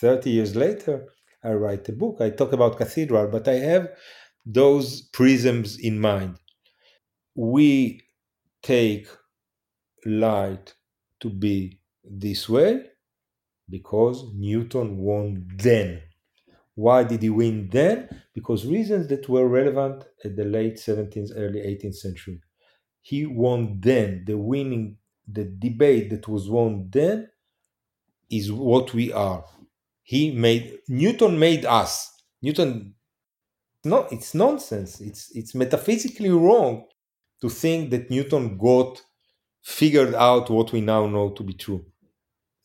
30 0.00 0.30
years 0.30 0.56
later, 0.56 1.06
I 1.42 1.52
write 1.52 1.88
a 1.88 1.92
book. 1.92 2.20
I 2.20 2.30
talk 2.30 2.52
about 2.52 2.76
cathedral, 2.76 3.28
but 3.28 3.48
I 3.48 3.54
have 3.54 3.88
those 4.44 5.02
prisms 5.12 5.78
in 5.78 6.00
mind. 6.00 6.36
We 7.40 8.02
take 8.62 9.06
light 10.04 10.74
to 11.20 11.30
be 11.30 11.80
this 12.04 12.48
way 12.48 12.84
because 13.68 14.24
Newton 14.34 14.98
won 14.98 15.48
then. 15.56 16.02
Why 16.74 17.04
did 17.04 17.22
he 17.22 17.30
win 17.30 17.68
then? 17.70 18.08
Because 18.34 18.66
reasons 18.66 19.06
that 19.08 19.28
were 19.28 19.48
relevant 19.48 20.04
at 20.24 20.36
the 20.36 20.44
late 20.44 20.76
17th, 20.76 21.32
early 21.36 21.60
18th 21.60 21.96
century. 21.96 22.40
He 23.02 23.26
won 23.26 23.80
then. 23.80 24.24
The 24.26 24.36
winning, 24.36 24.96
the 25.26 25.44
debate 25.44 26.10
that 26.10 26.28
was 26.28 26.48
won 26.50 26.88
then 26.90 27.28
is 28.30 28.52
what 28.52 28.92
we 28.94 29.12
are 29.12 29.44
he 30.10 30.32
made 30.32 30.76
Newton 30.88 31.38
made 31.38 31.64
us. 31.64 32.12
Newton 32.42 32.94
no, 33.84 34.08
it's 34.10 34.34
nonsense. 34.34 35.00
It's 35.00 35.30
it's 35.36 35.54
metaphysically 35.54 36.30
wrong 36.30 36.84
to 37.40 37.48
think 37.48 37.90
that 37.90 38.10
Newton 38.10 38.56
got 38.56 39.02
figured 39.62 40.14
out 40.14 40.50
what 40.50 40.72
we 40.72 40.80
now 40.80 41.06
know 41.06 41.30
to 41.30 41.42
be 41.42 41.54
true. 41.54 41.84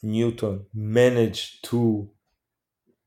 Newton 0.01 0.65
managed 0.73 1.63
to 1.65 2.09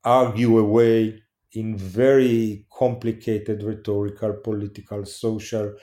argue 0.03 0.57
away 0.57 1.21
in 1.53 1.77
very 1.77 2.65
complicated 2.71 3.63
rhetorical, 3.63 4.33
political, 4.43 5.05
social, 5.05 5.73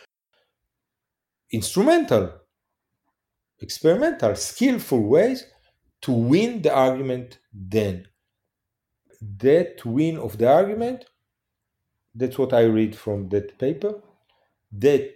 instrumental, 1.50 2.32
experimental, 3.60 4.34
skillful 4.34 5.02
ways 5.02 5.46
to 6.02 6.12
win 6.12 6.62
the 6.62 6.72
argument 6.72 7.38
then 7.52 8.06
that 9.20 9.84
win 9.84 10.18
of 10.18 10.38
the 10.38 10.48
argument, 10.48 11.04
that's 12.14 12.38
what 12.38 12.52
I 12.52 12.62
read 12.62 12.96
from 12.96 13.28
that 13.30 13.58
paper, 13.58 14.00
that 14.72 15.14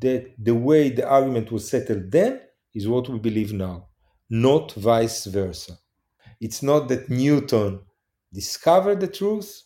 that 0.00 0.34
the 0.38 0.54
way 0.54 0.90
the 0.90 1.08
argument 1.08 1.52
was 1.52 1.68
settled 1.68 2.10
then 2.10 2.40
is 2.74 2.88
what 2.88 3.08
we 3.08 3.18
believe 3.18 3.52
now, 3.52 3.88
not 4.28 4.72
vice 4.72 5.24
versa. 5.26 5.78
It's 6.40 6.62
not 6.62 6.88
that 6.88 7.08
Newton 7.08 7.80
discovered 8.32 9.00
the 9.00 9.08
truth. 9.08 9.62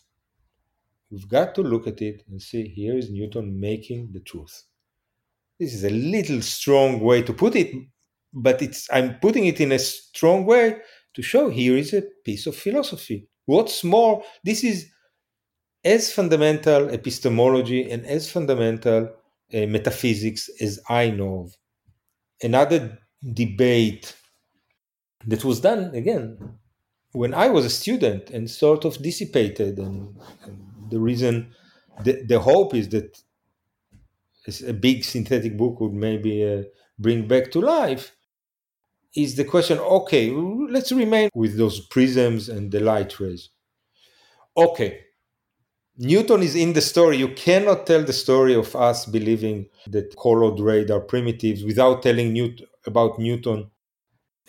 We've 1.09 1.27
got 1.27 1.55
to 1.55 1.61
look 1.61 1.87
at 1.87 2.01
it 2.01 2.23
and 2.29 2.41
see 2.41 2.67
here 2.67 2.97
is 2.97 3.09
Newton 3.09 3.59
making 3.59 4.11
the 4.13 4.21
truth. 4.21 4.63
This 5.59 5.73
is 5.73 5.83
a 5.83 5.89
little 5.89 6.41
strong 6.41 7.01
way 7.01 7.21
to 7.23 7.33
put 7.33 7.55
it, 7.55 7.73
but 8.33 8.61
it's 8.61 8.87
I'm 8.91 9.19
putting 9.19 9.45
it 9.45 9.59
in 9.59 9.73
a 9.73 9.79
strong 9.79 10.45
way 10.45 10.77
to 11.13 11.21
show 11.21 11.49
here 11.49 11.77
is 11.77 11.93
a 11.93 12.03
piece 12.23 12.47
of 12.47 12.55
philosophy. 12.55 13.27
What's 13.45 13.83
more, 13.83 14.23
this 14.43 14.63
is 14.63 14.89
as 15.83 16.13
fundamental 16.13 16.89
epistemology 16.89 17.91
and 17.91 18.05
as 18.05 18.31
fundamental 18.31 19.09
uh, 19.53 19.65
metaphysics 19.67 20.49
as 20.59 20.79
I 20.89 21.09
know 21.09 21.45
of. 21.45 21.57
Another 22.41 22.97
debate 23.33 24.15
that 25.27 25.43
was 25.43 25.61
done 25.61 25.93
again 25.93 26.59
when 27.11 27.33
I 27.33 27.49
was 27.49 27.65
a 27.65 27.69
student 27.69 28.29
and 28.29 28.49
sort 28.49 28.85
of 28.85 29.01
dissipated, 29.01 29.77
and, 29.77 30.17
and 30.43 30.89
the 30.89 30.99
reason, 30.99 31.53
the, 32.03 32.23
the 32.23 32.39
hope 32.39 32.73
is 32.73 32.89
that 32.89 33.21
a 34.65 34.73
big 34.73 35.03
synthetic 35.03 35.57
book 35.57 35.79
would 35.81 35.93
maybe 35.93 36.43
uh, 36.43 36.63
bring 36.97 37.27
back 37.27 37.51
to 37.51 37.59
life 37.59 38.15
is 39.15 39.35
the 39.35 39.43
question 39.43 39.77
okay, 39.77 40.31
let's 40.31 40.91
remain 40.91 41.29
with 41.35 41.57
those 41.57 41.81
prisms 41.87 42.47
and 42.47 42.71
the 42.71 42.79
light 42.79 43.19
rays. 43.19 43.49
Okay, 44.55 45.01
Newton 46.01 46.41
is 46.41 46.55
in 46.55 46.73
the 46.73 46.81
story. 46.81 47.17
You 47.17 47.29
cannot 47.29 47.85
tell 47.85 48.03
the 48.03 48.11
story 48.11 48.55
of 48.55 48.75
us 48.75 49.05
believing 49.05 49.67
that 49.85 50.15
colored 50.17 50.59
ray 50.59 50.83
are 50.87 50.99
primitives 50.99 51.63
without 51.63 52.01
telling 52.01 52.33
Newt- 52.33 52.63
about 52.87 53.19
Newton 53.19 53.69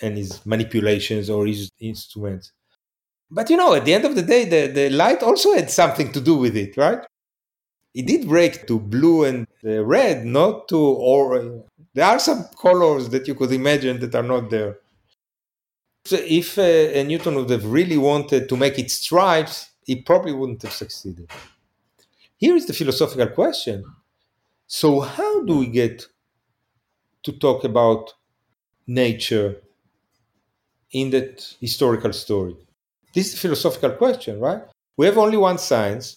and 0.00 0.16
his 0.16 0.44
manipulations 0.46 1.28
or 1.28 1.46
his 1.46 1.70
instruments. 1.78 2.52
But 3.30 3.50
you 3.50 3.58
know, 3.58 3.74
at 3.74 3.84
the 3.84 3.92
end 3.92 4.06
of 4.06 4.14
the 4.14 4.22
day, 4.22 4.46
the, 4.46 4.72
the 4.72 4.90
light 4.90 5.22
also 5.22 5.52
had 5.52 5.70
something 5.70 6.10
to 6.12 6.22
do 6.22 6.36
with 6.36 6.56
it, 6.56 6.74
right? 6.78 7.04
It 7.94 8.06
did 8.06 8.26
break 8.26 8.66
to 8.68 8.80
blue 8.80 9.24
and 9.24 9.46
red, 9.62 10.24
not 10.24 10.68
to 10.68 10.78
orange. 10.78 11.64
There 11.92 12.06
are 12.06 12.18
some 12.18 12.46
colors 12.60 13.10
that 13.10 13.28
you 13.28 13.34
could 13.34 13.52
imagine 13.52 14.00
that 14.00 14.14
are 14.14 14.22
not 14.22 14.48
there. 14.48 14.78
So 16.06 16.16
if 16.18 16.58
uh, 16.58 17.02
Newton 17.02 17.34
would 17.34 17.50
have 17.50 17.66
really 17.66 17.98
wanted 17.98 18.48
to 18.48 18.56
make 18.56 18.78
it 18.78 18.90
stripes, 18.90 19.71
he 19.92 20.00
probably 20.00 20.33
wouldn't 20.33 20.62
have 20.62 20.72
succeeded. 20.72 21.28
Here 22.38 22.57
is 22.57 22.66
the 22.66 22.72
philosophical 22.72 23.28
question. 23.28 23.85
So, 24.66 25.00
how 25.00 25.44
do 25.44 25.59
we 25.59 25.66
get 25.66 26.07
to 27.24 27.33
talk 27.33 27.64
about 27.64 28.14
nature 28.87 29.62
in 30.92 31.11
that 31.11 31.57
historical 31.61 32.12
story? 32.12 32.57
This 33.14 33.28
is 33.28 33.35
a 33.35 33.38
philosophical 33.38 33.90
question, 33.92 34.40
right? 34.40 34.62
We 34.96 35.07
have 35.07 35.18
only 35.18 35.37
one 35.37 35.59
science. 35.59 36.16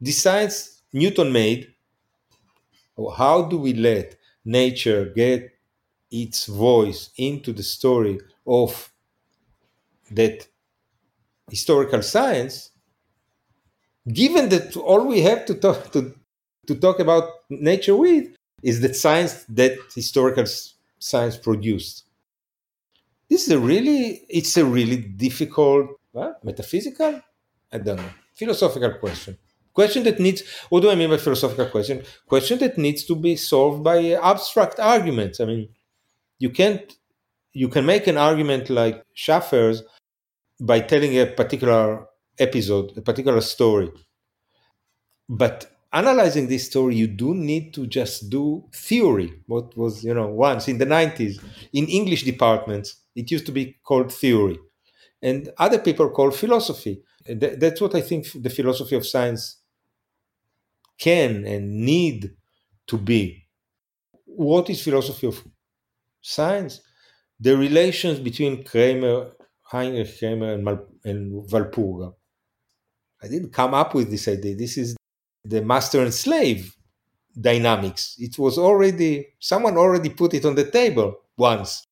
The 0.00 0.12
science 0.12 0.82
Newton 0.92 1.30
made. 1.32 1.74
How 3.16 3.42
do 3.42 3.58
we 3.58 3.74
let 3.74 4.16
nature 4.44 5.04
get 5.06 5.50
its 6.10 6.46
voice 6.46 7.10
into 7.16 7.52
the 7.52 7.62
story 7.62 8.18
of 8.46 8.92
that 10.10 10.46
historical 11.50 12.02
science 12.02 12.70
given 14.12 14.48
that 14.50 14.76
all 14.76 15.06
we 15.06 15.20
have 15.22 15.46
to 15.46 15.54
talk 15.54 15.92
to, 15.92 16.14
to 16.66 16.74
talk 16.74 16.98
about 17.00 17.30
nature 17.48 17.96
with 17.96 18.28
is 18.62 18.80
that 18.80 18.96
science 18.96 19.44
that 19.48 19.76
historical 19.94 20.44
science 20.98 21.36
produced. 21.36 22.04
This 23.28 23.46
is 23.46 23.52
a 23.52 23.58
really 23.58 24.24
it's 24.28 24.56
a 24.56 24.64
really 24.64 24.96
difficult 24.96 25.90
metaphysical? 26.42 27.20
I 27.72 27.78
don't 27.78 27.96
know. 27.96 28.10
Philosophical 28.34 28.94
question. 28.94 29.38
Question 29.72 30.04
that 30.04 30.20
needs 30.20 30.42
what 30.68 30.80
do 30.80 30.90
i 30.90 30.94
mean 30.94 31.10
by 31.10 31.16
philosophical 31.16 31.66
question? 31.66 32.02
Question 32.26 32.58
that 32.60 32.78
needs 32.78 33.04
to 33.04 33.16
be 33.16 33.36
solved 33.36 33.82
by 33.82 34.12
abstract 34.12 34.78
arguments. 34.78 35.40
I 35.40 35.46
mean 35.46 35.68
you 36.38 36.50
can't 36.50 36.96
you 37.52 37.68
can 37.68 37.86
make 37.86 38.06
an 38.06 38.16
argument 38.16 38.70
like 38.70 39.04
Schaffer's 39.14 39.82
by 40.60 40.80
telling 40.80 41.18
a 41.18 41.26
particular 41.26 42.06
episode, 42.38 42.96
a 42.96 43.02
particular 43.02 43.40
story. 43.40 43.90
But 45.28 45.70
analyzing 45.92 46.48
this 46.48 46.66
story, 46.66 46.96
you 46.96 47.06
do 47.06 47.34
need 47.34 47.74
to 47.74 47.86
just 47.86 48.30
do 48.30 48.64
theory. 48.72 49.32
What 49.46 49.76
was, 49.76 50.04
you 50.04 50.14
know, 50.14 50.28
once 50.28 50.68
in 50.68 50.78
the 50.78 50.86
90s, 50.86 51.42
in 51.72 51.86
English 51.86 52.24
departments, 52.24 52.96
it 53.14 53.30
used 53.30 53.46
to 53.46 53.52
be 53.52 53.76
called 53.84 54.12
theory. 54.12 54.58
And 55.22 55.50
other 55.58 55.78
people 55.78 56.10
call 56.10 56.30
philosophy. 56.30 57.02
That's 57.26 57.80
what 57.80 57.94
I 57.94 58.02
think 58.02 58.26
the 58.34 58.50
philosophy 58.50 58.96
of 58.96 59.06
science 59.06 59.58
can 60.98 61.46
and 61.46 61.84
need 61.84 62.36
to 62.88 62.98
be. 62.98 63.46
What 64.26 64.68
is 64.70 64.82
philosophy 64.82 65.26
of 65.26 65.42
science? 66.20 66.80
The 67.40 67.56
relations 67.56 68.20
between 68.20 68.64
Kramer 68.64 69.32
Heinrich 69.62 70.18
Kramer 70.18 70.52
and, 70.54 70.64
Mal- 70.64 70.86
and. 71.04 71.44
I 73.24 73.28
didn't 73.28 73.52
come 73.52 73.74
up 73.74 73.94
with 73.94 74.10
this 74.10 74.28
idea. 74.28 74.54
This 74.54 74.76
is 74.76 74.96
the 75.44 75.62
master 75.62 76.02
and 76.02 76.12
slave 76.12 76.76
dynamics. 77.40 78.16
It 78.18 78.38
was 78.38 78.58
already, 78.58 79.28
someone 79.38 79.76
already 79.76 80.10
put 80.10 80.34
it 80.34 80.44
on 80.44 80.54
the 80.54 80.70
table 80.70 81.16
once. 81.36 81.84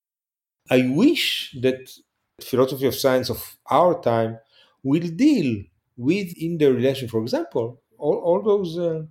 I 0.70 0.88
wish 0.94 1.56
that 1.60 1.90
philosophy 2.40 2.86
of 2.86 2.94
science 2.94 3.30
of 3.30 3.56
our 3.70 4.00
time 4.00 4.38
will 4.82 5.08
deal 5.08 5.62
with 5.96 6.32
in 6.36 6.58
the 6.58 6.72
relation, 6.72 7.08
for 7.08 7.22
example, 7.22 7.80
all, 7.98 8.16
all 8.16 8.42
those 8.42 8.78
uh, 8.78 9.02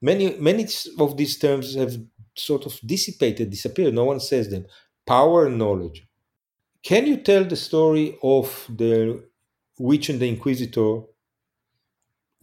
many 0.00 0.36
many 0.38 0.66
of 0.98 1.16
these 1.16 1.38
terms 1.38 1.74
have 1.74 1.96
sort 2.36 2.66
of 2.66 2.78
dissipated, 2.84 3.50
disappeared. 3.50 3.94
No 3.94 4.04
one 4.04 4.20
says 4.20 4.50
them. 4.50 4.66
Power 5.06 5.46
and 5.46 5.58
knowledge. 5.58 6.06
Can 6.82 7.06
you 7.06 7.16
tell 7.18 7.44
the 7.44 7.56
story 7.56 8.18
of 8.22 8.66
the 8.68 9.24
witch 9.78 10.08
and 10.08 10.20
the 10.20 10.28
inquisitor 10.28 11.00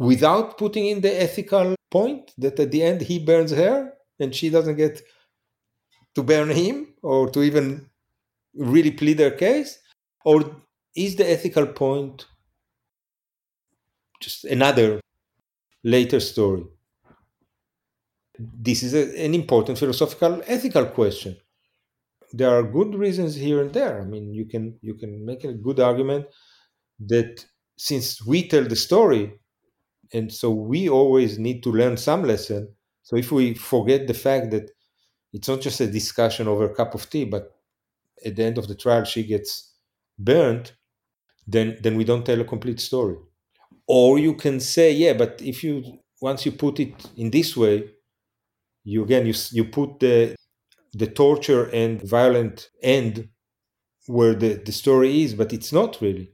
without 0.09 0.57
putting 0.57 0.87
in 0.87 1.01
the 1.01 1.13
ethical 1.21 1.75
point 1.91 2.31
that 2.37 2.59
at 2.59 2.71
the 2.71 2.81
end 2.81 3.01
he 3.01 3.19
burns 3.19 3.51
her 3.51 3.93
and 4.19 4.35
she 4.35 4.49
doesn't 4.49 4.77
get 4.77 5.01
to 6.15 6.23
burn 6.23 6.49
him 6.49 6.93
or 7.01 7.29
to 7.29 7.43
even 7.43 7.89
really 8.55 8.91
plead 8.91 9.19
her 9.19 9.31
case? 9.31 9.79
Or 10.25 10.37
is 10.95 11.15
the 11.15 11.29
ethical 11.29 11.67
point 11.67 12.25
just 14.19 14.45
another 14.45 14.99
later 15.83 16.19
story? 16.19 16.65
This 18.39 18.83
is 18.83 18.93
a, 18.93 19.25
an 19.25 19.33
important 19.35 19.77
philosophical 19.77 20.41
ethical 20.47 20.85
question 20.87 21.37
there 22.33 22.49
are 22.49 22.63
good 22.63 22.95
reasons 22.95 23.35
here 23.35 23.61
and 23.61 23.73
there. 23.73 24.01
I 24.01 24.05
mean, 24.05 24.33
you 24.33 24.45
can 24.45 24.77
you 24.81 24.95
can 24.95 25.25
make 25.25 25.43
a 25.43 25.53
good 25.53 25.79
argument 25.79 26.25
that 27.07 27.45
since 27.77 28.25
we 28.25 28.47
tell 28.47 28.63
the 28.63 28.75
story, 28.75 29.40
and 30.13 30.31
so 30.31 30.51
we 30.51 30.89
always 30.89 31.39
need 31.39 31.63
to 31.63 31.71
learn 31.71 31.97
some 31.97 32.23
lesson. 32.23 32.69
So 33.03 33.15
if 33.15 33.31
we 33.31 33.53
forget 33.53 34.07
the 34.07 34.13
fact 34.13 34.51
that 34.51 34.71
it's 35.33 35.47
not 35.47 35.61
just 35.61 35.81
a 35.81 35.87
discussion 35.87 36.47
over 36.47 36.65
a 36.65 36.75
cup 36.75 36.95
of 36.95 37.09
tea, 37.09 37.25
but 37.25 37.51
at 38.25 38.35
the 38.35 38.43
end 38.43 38.57
of 38.57 38.67
the 38.67 38.75
trial 38.75 39.03
she 39.05 39.23
gets 39.23 39.73
burned, 40.19 40.73
then 41.47 41.77
then 41.81 41.97
we 41.97 42.03
don't 42.05 42.25
tell 42.25 42.41
a 42.41 42.45
complete 42.45 42.79
story. 42.79 43.17
Or 43.87 44.19
you 44.19 44.35
can 44.35 44.59
say, 44.59 44.91
yeah, 44.93 45.13
but 45.13 45.41
if 45.41 45.63
you 45.63 45.99
once 46.21 46.45
you 46.45 46.51
put 46.53 46.79
it 46.79 46.93
in 47.17 47.31
this 47.31 47.57
way, 47.57 47.89
you 48.83 49.03
again 49.03 49.25
you 49.25 49.33
you 49.51 49.65
put 49.65 49.99
the 49.99 50.35
the 50.93 51.07
torture 51.07 51.65
and 51.71 52.01
violent 52.03 52.69
end 52.83 53.29
where 54.07 54.35
the, 54.35 54.55
the 54.55 54.73
story 54.73 55.23
is, 55.23 55.35
but 55.35 55.53
it's 55.53 55.73
not 55.73 56.01
really. 56.01 56.30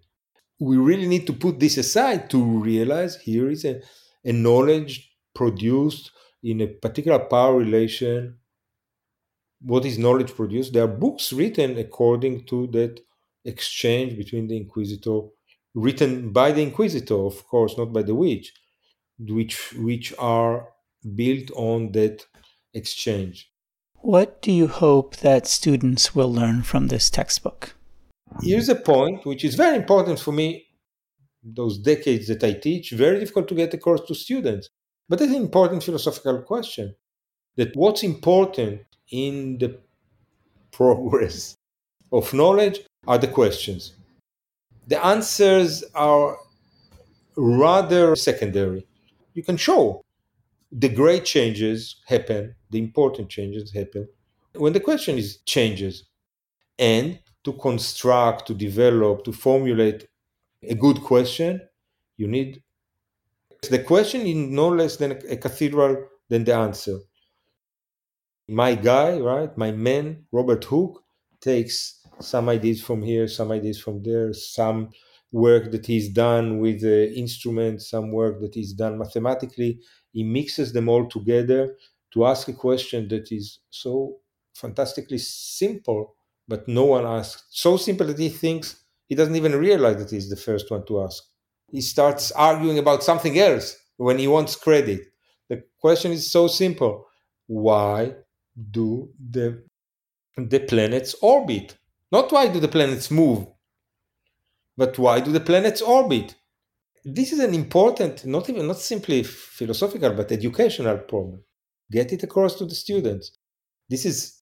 We 0.59 0.77
really 0.77 1.07
need 1.07 1.27
to 1.27 1.33
put 1.33 1.59
this 1.59 1.77
aside 1.77 2.29
to 2.31 2.43
realize 2.43 3.17
here 3.17 3.49
is 3.49 3.63
a, 3.65 3.81
a 4.25 4.33
knowledge 4.33 5.11
produced 5.35 6.11
in 6.43 6.61
a 6.61 6.67
particular 6.67 7.19
power 7.19 7.57
relation. 7.57 8.37
What 9.61 9.85
is 9.85 9.97
knowledge 9.97 10.33
produced? 10.35 10.73
There 10.73 10.83
are 10.83 10.87
books 10.87 11.31
written 11.31 11.77
according 11.77 12.45
to 12.45 12.67
that 12.67 12.99
exchange 13.45 14.17
between 14.17 14.47
the 14.47 14.57
inquisitor, 14.57 15.21
written 15.73 16.31
by 16.31 16.51
the 16.51 16.61
inquisitor, 16.61 17.15
of 17.15 17.47
course, 17.47 17.77
not 17.77 17.93
by 17.93 18.03
the 18.03 18.15
witch, 18.15 18.53
which 19.19 19.73
which 19.73 20.13
are 20.19 20.67
built 21.15 21.51
on 21.55 21.91
that 21.93 22.25
exchange. 22.73 23.51
What 24.01 24.41
do 24.41 24.51
you 24.51 24.67
hope 24.67 25.17
that 25.17 25.47
students 25.47 26.15
will 26.15 26.31
learn 26.31 26.63
from 26.63 26.87
this 26.87 27.09
textbook? 27.09 27.76
Here's 28.41 28.69
a 28.69 28.75
point 28.75 29.25
which 29.25 29.43
is 29.43 29.55
very 29.55 29.77
important 29.77 30.19
for 30.19 30.31
me. 30.31 30.65
Those 31.43 31.77
decades 31.77 32.27
that 32.27 32.43
I 32.43 32.53
teach, 32.53 32.91
very 32.91 33.19
difficult 33.19 33.47
to 33.49 33.55
get 33.55 33.73
across 33.73 34.01
to 34.07 34.15
students. 34.15 34.69
But 35.09 35.21
it's 35.21 35.33
an 35.33 35.41
important 35.41 35.83
philosophical 35.83 36.41
question 36.41 36.95
that 37.55 37.75
what's 37.75 38.03
important 38.03 38.81
in 39.11 39.57
the 39.57 39.79
progress 40.71 41.55
of 42.11 42.33
knowledge 42.33 42.81
are 43.07 43.17
the 43.17 43.27
questions. 43.27 43.93
The 44.87 45.03
answers 45.03 45.83
are 45.95 46.37
rather 47.35 48.15
secondary. 48.15 48.85
You 49.33 49.43
can 49.43 49.57
show 49.57 50.01
the 50.71 50.89
great 50.89 51.25
changes 51.25 51.97
happen, 52.05 52.55
the 52.69 52.79
important 52.79 53.29
changes 53.29 53.73
happen 53.73 54.07
when 54.59 54.73
the 54.73 54.79
question 54.79 55.17
is 55.17 55.37
changes. 55.45 56.03
And 56.79 57.19
to 57.47 57.53
construct, 57.53 58.45
to 58.47 58.53
develop, 58.53 59.23
to 59.23 59.31
formulate 59.31 60.05
a 60.61 60.75
good 60.75 60.99
question, 61.01 61.61
you 62.17 62.27
need 62.27 62.61
the 63.69 63.79
question 63.79 64.21
is 64.27 64.35
no 64.35 64.67
less 64.67 64.97
than 64.97 65.13
a 65.29 65.37
cathedral 65.37 65.93
than 66.27 66.43
the 66.43 66.53
answer. 66.53 66.99
My 68.49 68.75
guy, 68.75 69.17
right, 69.19 69.57
my 69.57 69.71
man, 69.71 70.25
Robert 70.33 70.65
Hooke, 70.65 71.01
takes 71.39 72.01
some 72.19 72.49
ideas 72.49 72.81
from 72.81 73.01
here, 73.01 73.29
some 73.29 73.53
ideas 73.53 73.79
from 73.79 74.03
there, 74.03 74.33
some 74.33 74.89
work 75.31 75.71
that 75.71 75.85
he's 75.85 76.09
done 76.09 76.59
with 76.59 76.81
the 76.81 77.13
instruments, 77.17 77.89
some 77.89 78.11
work 78.11 78.41
that 78.41 78.55
he's 78.55 78.73
done 78.73 78.97
mathematically, 78.97 79.79
he 80.11 80.23
mixes 80.23 80.73
them 80.73 80.89
all 80.89 81.07
together 81.07 81.77
to 82.11 82.25
ask 82.25 82.49
a 82.49 82.53
question 82.53 83.07
that 83.07 83.31
is 83.31 83.59
so 83.69 84.17
fantastically 84.53 85.19
simple, 85.19 86.16
but 86.47 86.67
no 86.67 86.85
one 86.85 87.05
asks. 87.05 87.43
So 87.49 87.77
simple 87.77 88.07
that 88.07 88.19
he 88.19 88.29
thinks 88.29 88.83
he 89.07 89.15
doesn't 89.15 89.35
even 89.35 89.55
realize 89.55 89.97
that 89.97 90.11
he's 90.11 90.29
the 90.29 90.35
first 90.35 90.69
one 90.71 90.85
to 90.87 91.03
ask. 91.03 91.23
He 91.71 91.81
starts 91.81 92.31
arguing 92.31 92.79
about 92.79 93.03
something 93.03 93.37
else 93.39 93.75
when 93.97 94.19
he 94.19 94.27
wants 94.27 94.55
credit. 94.55 95.01
The 95.49 95.63
question 95.79 96.11
is 96.11 96.31
so 96.31 96.47
simple. 96.47 97.05
Why 97.47 98.13
do 98.71 99.09
the 99.31 99.63
the 100.37 100.59
planets 100.61 101.15
orbit? 101.21 101.77
Not 102.11 102.31
why 102.31 102.47
do 102.47 102.59
the 102.59 102.67
planets 102.67 103.11
move, 103.11 103.47
but 104.77 104.97
why 104.97 105.19
do 105.19 105.31
the 105.31 105.39
planets 105.39 105.81
orbit? 105.81 106.35
This 107.05 107.31
is 107.33 107.39
an 107.39 107.53
important, 107.53 108.25
not 108.25 108.49
even 108.49 108.67
not 108.67 108.79
simply 108.79 109.23
philosophical, 109.23 110.13
but 110.13 110.31
educational 110.31 110.97
problem. 110.99 111.43
Get 111.91 112.13
it 112.13 112.23
across 112.23 112.55
to 112.57 112.65
the 112.65 112.75
students. 112.75 113.31
This 113.89 114.05
is 114.05 114.36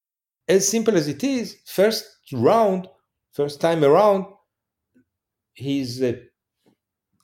as 0.48 0.68
simple 0.68 0.96
as 0.96 1.08
it 1.08 1.24
is. 1.24 1.58
First 1.66 2.06
round, 2.34 2.88
first 3.34 3.62
time 3.62 3.84
around, 3.84 4.26
his 5.54 6.02
uh, 6.02 6.14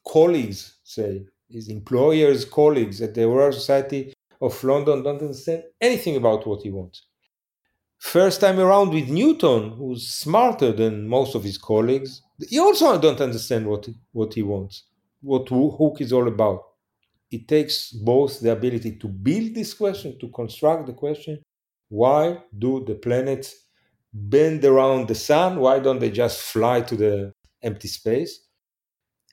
colleagues, 0.07 0.79
say 0.83 1.25
his 1.49 1.67
employers' 1.69 2.45
colleagues 2.45 3.01
at 3.01 3.13
the 3.13 3.27
Royal 3.27 3.51
Society 3.51 4.13
of 4.41 4.63
London, 4.63 5.03
don't 5.03 5.21
understand 5.21 5.63
anything 5.79 6.15
about 6.15 6.47
what 6.47 6.61
he 6.61 6.71
wants. 6.71 7.05
First 7.99 8.41
time 8.41 8.59
around 8.59 8.89
with 8.93 9.09
Newton, 9.09 9.71
who's 9.71 10.07
smarter 10.07 10.71
than 10.71 11.07
most 11.07 11.35
of 11.35 11.43
his 11.43 11.57
colleagues, 11.57 12.23
he 12.49 12.57
also 12.57 12.99
don't 12.99 13.21
understand 13.21 13.67
what 13.67 13.87
what 14.11 14.33
he 14.33 14.41
wants, 14.41 14.85
what 15.21 15.47
Hooke 15.49 16.01
is 16.01 16.11
all 16.11 16.27
about. 16.27 16.63
It 17.29 17.47
takes 17.47 17.91
both 17.91 18.39
the 18.39 18.51
ability 18.51 18.97
to 18.97 19.07
build 19.07 19.53
this 19.53 19.73
question, 19.75 20.17
to 20.19 20.29
construct 20.29 20.87
the 20.87 20.93
question, 20.93 21.41
why 21.91 22.41
do 22.57 22.85
the 22.85 22.95
planets 22.95 23.53
bend 24.13 24.63
around 24.63 25.09
the 25.09 25.15
sun? 25.15 25.59
Why 25.59 25.79
don't 25.79 25.99
they 25.99 26.09
just 26.09 26.41
fly 26.41 26.79
to 26.79 26.95
the 26.95 27.33
empty 27.61 27.89
space? 27.89 28.47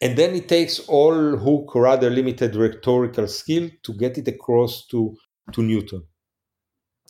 And 0.03 0.19
then 0.19 0.35
it 0.35 0.49
takes 0.49 0.81
all 0.81 1.37
Hooke 1.37 1.77
rather 1.77 2.11
limited 2.11 2.57
rhetorical 2.57 3.29
skill 3.29 3.71
to 3.85 3.93
get 3.95 4.19
it 4.19 4.27
across 4.27 4.89
to, 4.89 5.17
to 5.53 5.63
Newton. 5.63 6.03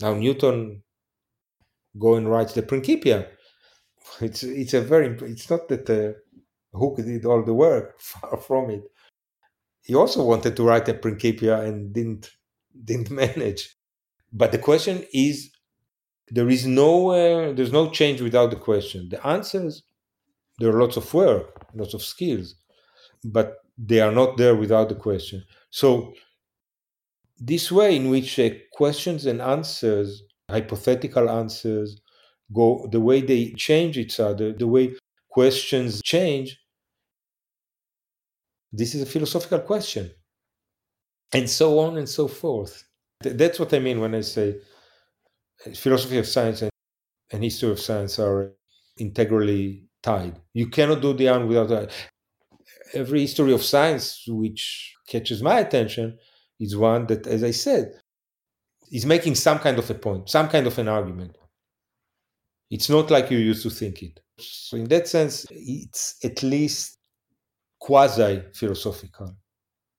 Now 0.03 0.13
Newton 0.13 0.83
go 1.99 2.17
and 2.17 2.29
write 2.31 2.51
the 2.51 2.63
Principia. 2.63 3.29
It's 4.21 4.43
it's 4.43 4.75
a 4.75 4.83
very 4.83 5.17
it's 5.31 5.49
not 5.49 5.69
that 5.69 5.89
uh, 5.89 6.13
Hooke 6.79 6.99
did 6.99 7.25
all 7.25 7.43
the 7.43 7.55
work. 7.55 7.99
Far 8.01 8.37
from 8.37 8.71
it. 8.71 8.83
He 9.81 9.95
also 9.95 10.23
wanted 10.25 10.57
to 10.57 10.65
write 10.65 10.91
a 10.91 10.95
Principia 10.95 11.63
and 11.63 11.95
didn't 11.95 12.33
didn't 12.85 13.11
manage. 13.25 13.78
But 14.33 14.53
the 14.53 14.59
question 14.59 15.05
is, 15.12 15.51
there 16.31 16.51
is 16.51 16.66
no 16.66 17.11
uh, 17.11 17.53
there's 17.53 17.72
no 17.72 17.91
change 17.91 18.20
without 18.20 18.51
the 18.51 18.57
question. 18.57 19.09
The 19.09 19.26
answers 19.26 19.83
there 20.59 20.70
are 20.70 20.81
lots 20.81 20.97
of 20.97 21.12
work, 21.14 21.66
lots 21.74 21.95
of 21.95 22.03
skills, 22.03 22.55
but 23.24 23.59
they 23.79 24.01
are 24.01 24.12
not 24.12 24.37
there 24.37 24.57
without 24.57 24.89
the 24.89 24.95
question. 24.95 25.45
So 25.70 26.12
this 27.39 27.70
way 27.70 27.97
in 27.97 28.11
which 28.11 28.39
uh, 28.39 28.51
questions 28.72 29.26
and 29.26 29.41
answers 29.41 30.22
hypothetical 30.51 31.29
answers 31.31 32.01
go 32.53 32.89
the 32.91 33.01
way 33.01 33.20
they 33.20 33.51
change 33.53 33.99
each 33.99 34.18
other 34.18 34.53
the 34.53 34.66
way 34.66 34.95
questions 35.29 36.01
change 36.03 36.59
this 38.72 38.95
is 38.95 39.03
a 39.03 39.07
philosophical 39.07 39.61
question 39.61 40.11
and 41.33 41.49
so 41.49 41.79
on 41.79 41.99
and 41.99 42.09
so 42.09 42.26
forth 42.26 42.88
that's 43.21 43.59
what 43.59 43.73
i 43.75 43.79
mean 43.79 44.01
when 44.01 44.14
i 44.14 44.21
say 44.21 44.57
uh, 45.66 45.71
philosophy 45.75 46.19
of 46.19 46.27
science 46.27 46.62
and, 46.62 46.71
and 47.33 47.45
history 47.45 47.71
of 47.71 47.81
science 47.81 48.19
are 48.19 48.53
integrally 48.99 49.85
tied 50.03 50.41
you 50.55 50.69
cannot 50.69 51.01
do 51.03 51.12
the 51.12 51.29
one 51.29 51.49
without 51.49 51.69
that 51.69 51.93
every 52.95 53.21
history 53.23 53.53
of 53.53 53.62
science 53.62 54.25
which 54.29 54.95
catches 55.09 55.43
my 55.43 55.59
attention 55.61 56.16
is 56.61 56.77
one 56.77 57.07
that 57.07 57.27
as 57.27 57.43
i 57.45 57.51
said 57.51 57.93
is 58.91 59.07
making 59.07 59.35
some 59.35 59.59
kind 59.59 59.79
of 59.79 59.89
a 59.91 59.95
point, 59.95 60.29
some 60.29 60.49
kind 60.49 60.66
of 60.66 60.79
an 60.79 60.89
argument. 60.89 61.37
It's 62.71 62.89
not 62.89 63.11
like 63.11 63.31
you 63.31 63.39
used 63.39 63.62
to 63.62 63.71
think 63.71 64.03
it. 64.03 64.21
So, 64.39 64.77
in 64.77 64.85
that 64.89 65.09
sense, 65.09 65.47
it's 65.51 66.16
at 66.25 66.43
least 66.43 66.99
quasi 67.81 68.43
philosophical, 68.55 69.37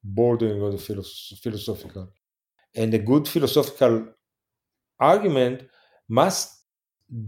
bordering 0.04 0.62
on 0.62 0.72
the 0.72 0.78
philosophical. 0.78 2.12
And 2.76 2.94
a 2.94 3.00
good 3.00 3.28
philosophical 3.28 4.08
argument 5.00 5.64
must 6.08 6.64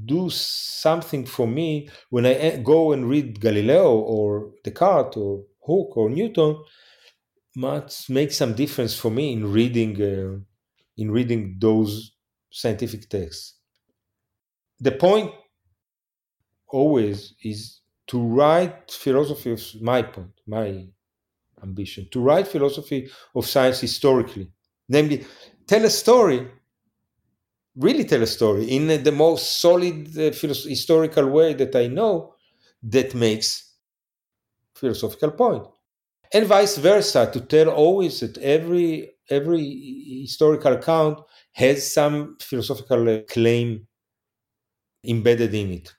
do 0.05 0.29
something 0.29 1.25
for 1.25 1.47
me 1.47 1.89
when 2.09 2.25
I 2.25 2.57
go 2.57 2.91
and 2.91 3.09
read 3.09 3.39
Galileo 3.39 3.97
or 3.97 4.51
Descartes 4.63 5.17
or 5.17 5.43
Hooke 5.65 5.97
or 5.97 6.09
Newton. 6.09 6.57
Must 7.55 8.09
make 8.09 8.31
some 8.31 8.53
difference 8.53 8.95
for 8.95 9.11
me 9.11 9.33
in 9.33 9.51
reading 9.51 10.01
uh, 10.01 10.39
in 10.97 11.11
reading 11.11 11.57
those 11.59 12.13
scientific 12.49 13.09
texts. 13.09 13.55
The 14.79 14.91
point 14.91 15.31
always 16.69 17.33
is 17.43 17.81
to 18.07 18.21
write 18.21 18.91
philosophy 18.91 19.51
of 19.51 19.61
my 19.81 20.01
point, 20.01 20.31
my 20.47 20.87
ambition, 21.61 22.07
to 22.11 22.21
write 22.21 22.47
philosophy 22.47 23.09
of 23.35 23.45
science 23.45 23.79
historically, 23.81 24.49
namely, 24.91 25.25
tell 25.67 25.83
a 25.85 25.89
story, 25.89 26.47
really 27.75 28.05
tell 28.05 28.21
a 28.21 28.27
story 28.27 28.65
in 28.65 29.03
the 29.03 29.11
most 29.11 29.59
solid 29.59 30.07
uh, 30.17 30.31
historical 30.31 31.27
way 31.29 31.53
that 31.53 31.75
I 31.75 31.87
know 31.87 32.35
that 32.83 33.15
makes 33.15 33.75
philosophical 34.75 35.31
point. 35.31 35.63
point 35.63 35.75
and 36.33 36.45
vice 36.45 36.77
versa 36.77 37.29
to 37.31 37.41
tell 37.41 37.69
always 37.69 38.19
that 38.21 38.37
every 38.37 39.11
every 39.29 40.21
historical 40.21 40.73
account 40.73 41.19
has 41.53 41.93
some 41.93 42.37
philosophical 42.39 43.21
claim 43.29 43.87
embedded 45.03 45.53
in 45.53 45.71
it. 45.71 45.93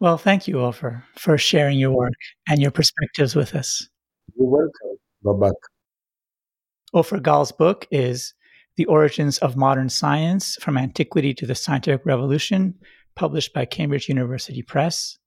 Well 0.00 0.18
thank 0.18 0.46
you 0.46 0.60
ofer 0.60 1.04
for 1.16 1.38
sharing 1.38 1.78
your 1.78 1.92
work 1.92 2.20
and 2.48 2.60
your 2.60 2.70
perspectives 2.70 3.34
with 3.34 3.54
us. 3.54 3.88
You're 4.36 4.48
welcome. 4.48 4.98
Babak 5.24 5.54
ofer 6.96 7.20
gal's 7.20 7.52
book 7.52 7.86
is 7.90 8.34
the 8.76 8.86
origins 8.86 9.38
of 9.38 9.56
modern 9.56 9.88
science 9.88 10.56
from 10.60 10.76
antiquity 10.76 11.32
to 11.34 11.46
the 11.46 11.54
scientific 11.54 12.04
revolution 12.04 12.74
published 13.14 13.52
by 13.52 13.64
cambridge 13.64 14.08
university 14.08 14.62
press 14.62 15.18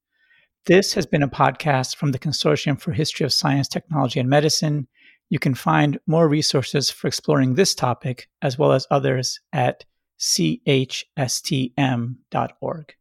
this 0.66 0.92
has 0.92 1.06
been 1.06 1.22
a 1.22 1.28
podcast 1.28 1.96
from 1.96 2.12
the 2.12 2.18
Consortium 2.18 2.78
for 2.78 2.92
History 2.92 3.24
of 3.24 3.32
Science, 3.32 3.66
Technology, 3.66 4.20
and 4.20 4.28
Medicine. 4.28 4.88
You 5.30 5.38
can 5.38 5.54
find 5.54 5.98
more 6.06 6.28
resources 6.28 6.90
for 6.90 7.08
exploring 7.08 7.54
this 7.54 7.74
topic, 7.74 8.28
as 8.42 8.58
well 8.58 8.72
as 8.72 8.86
others, 8.90 9.40
at 9.54 9.86
chstm.org. 10.18 10.94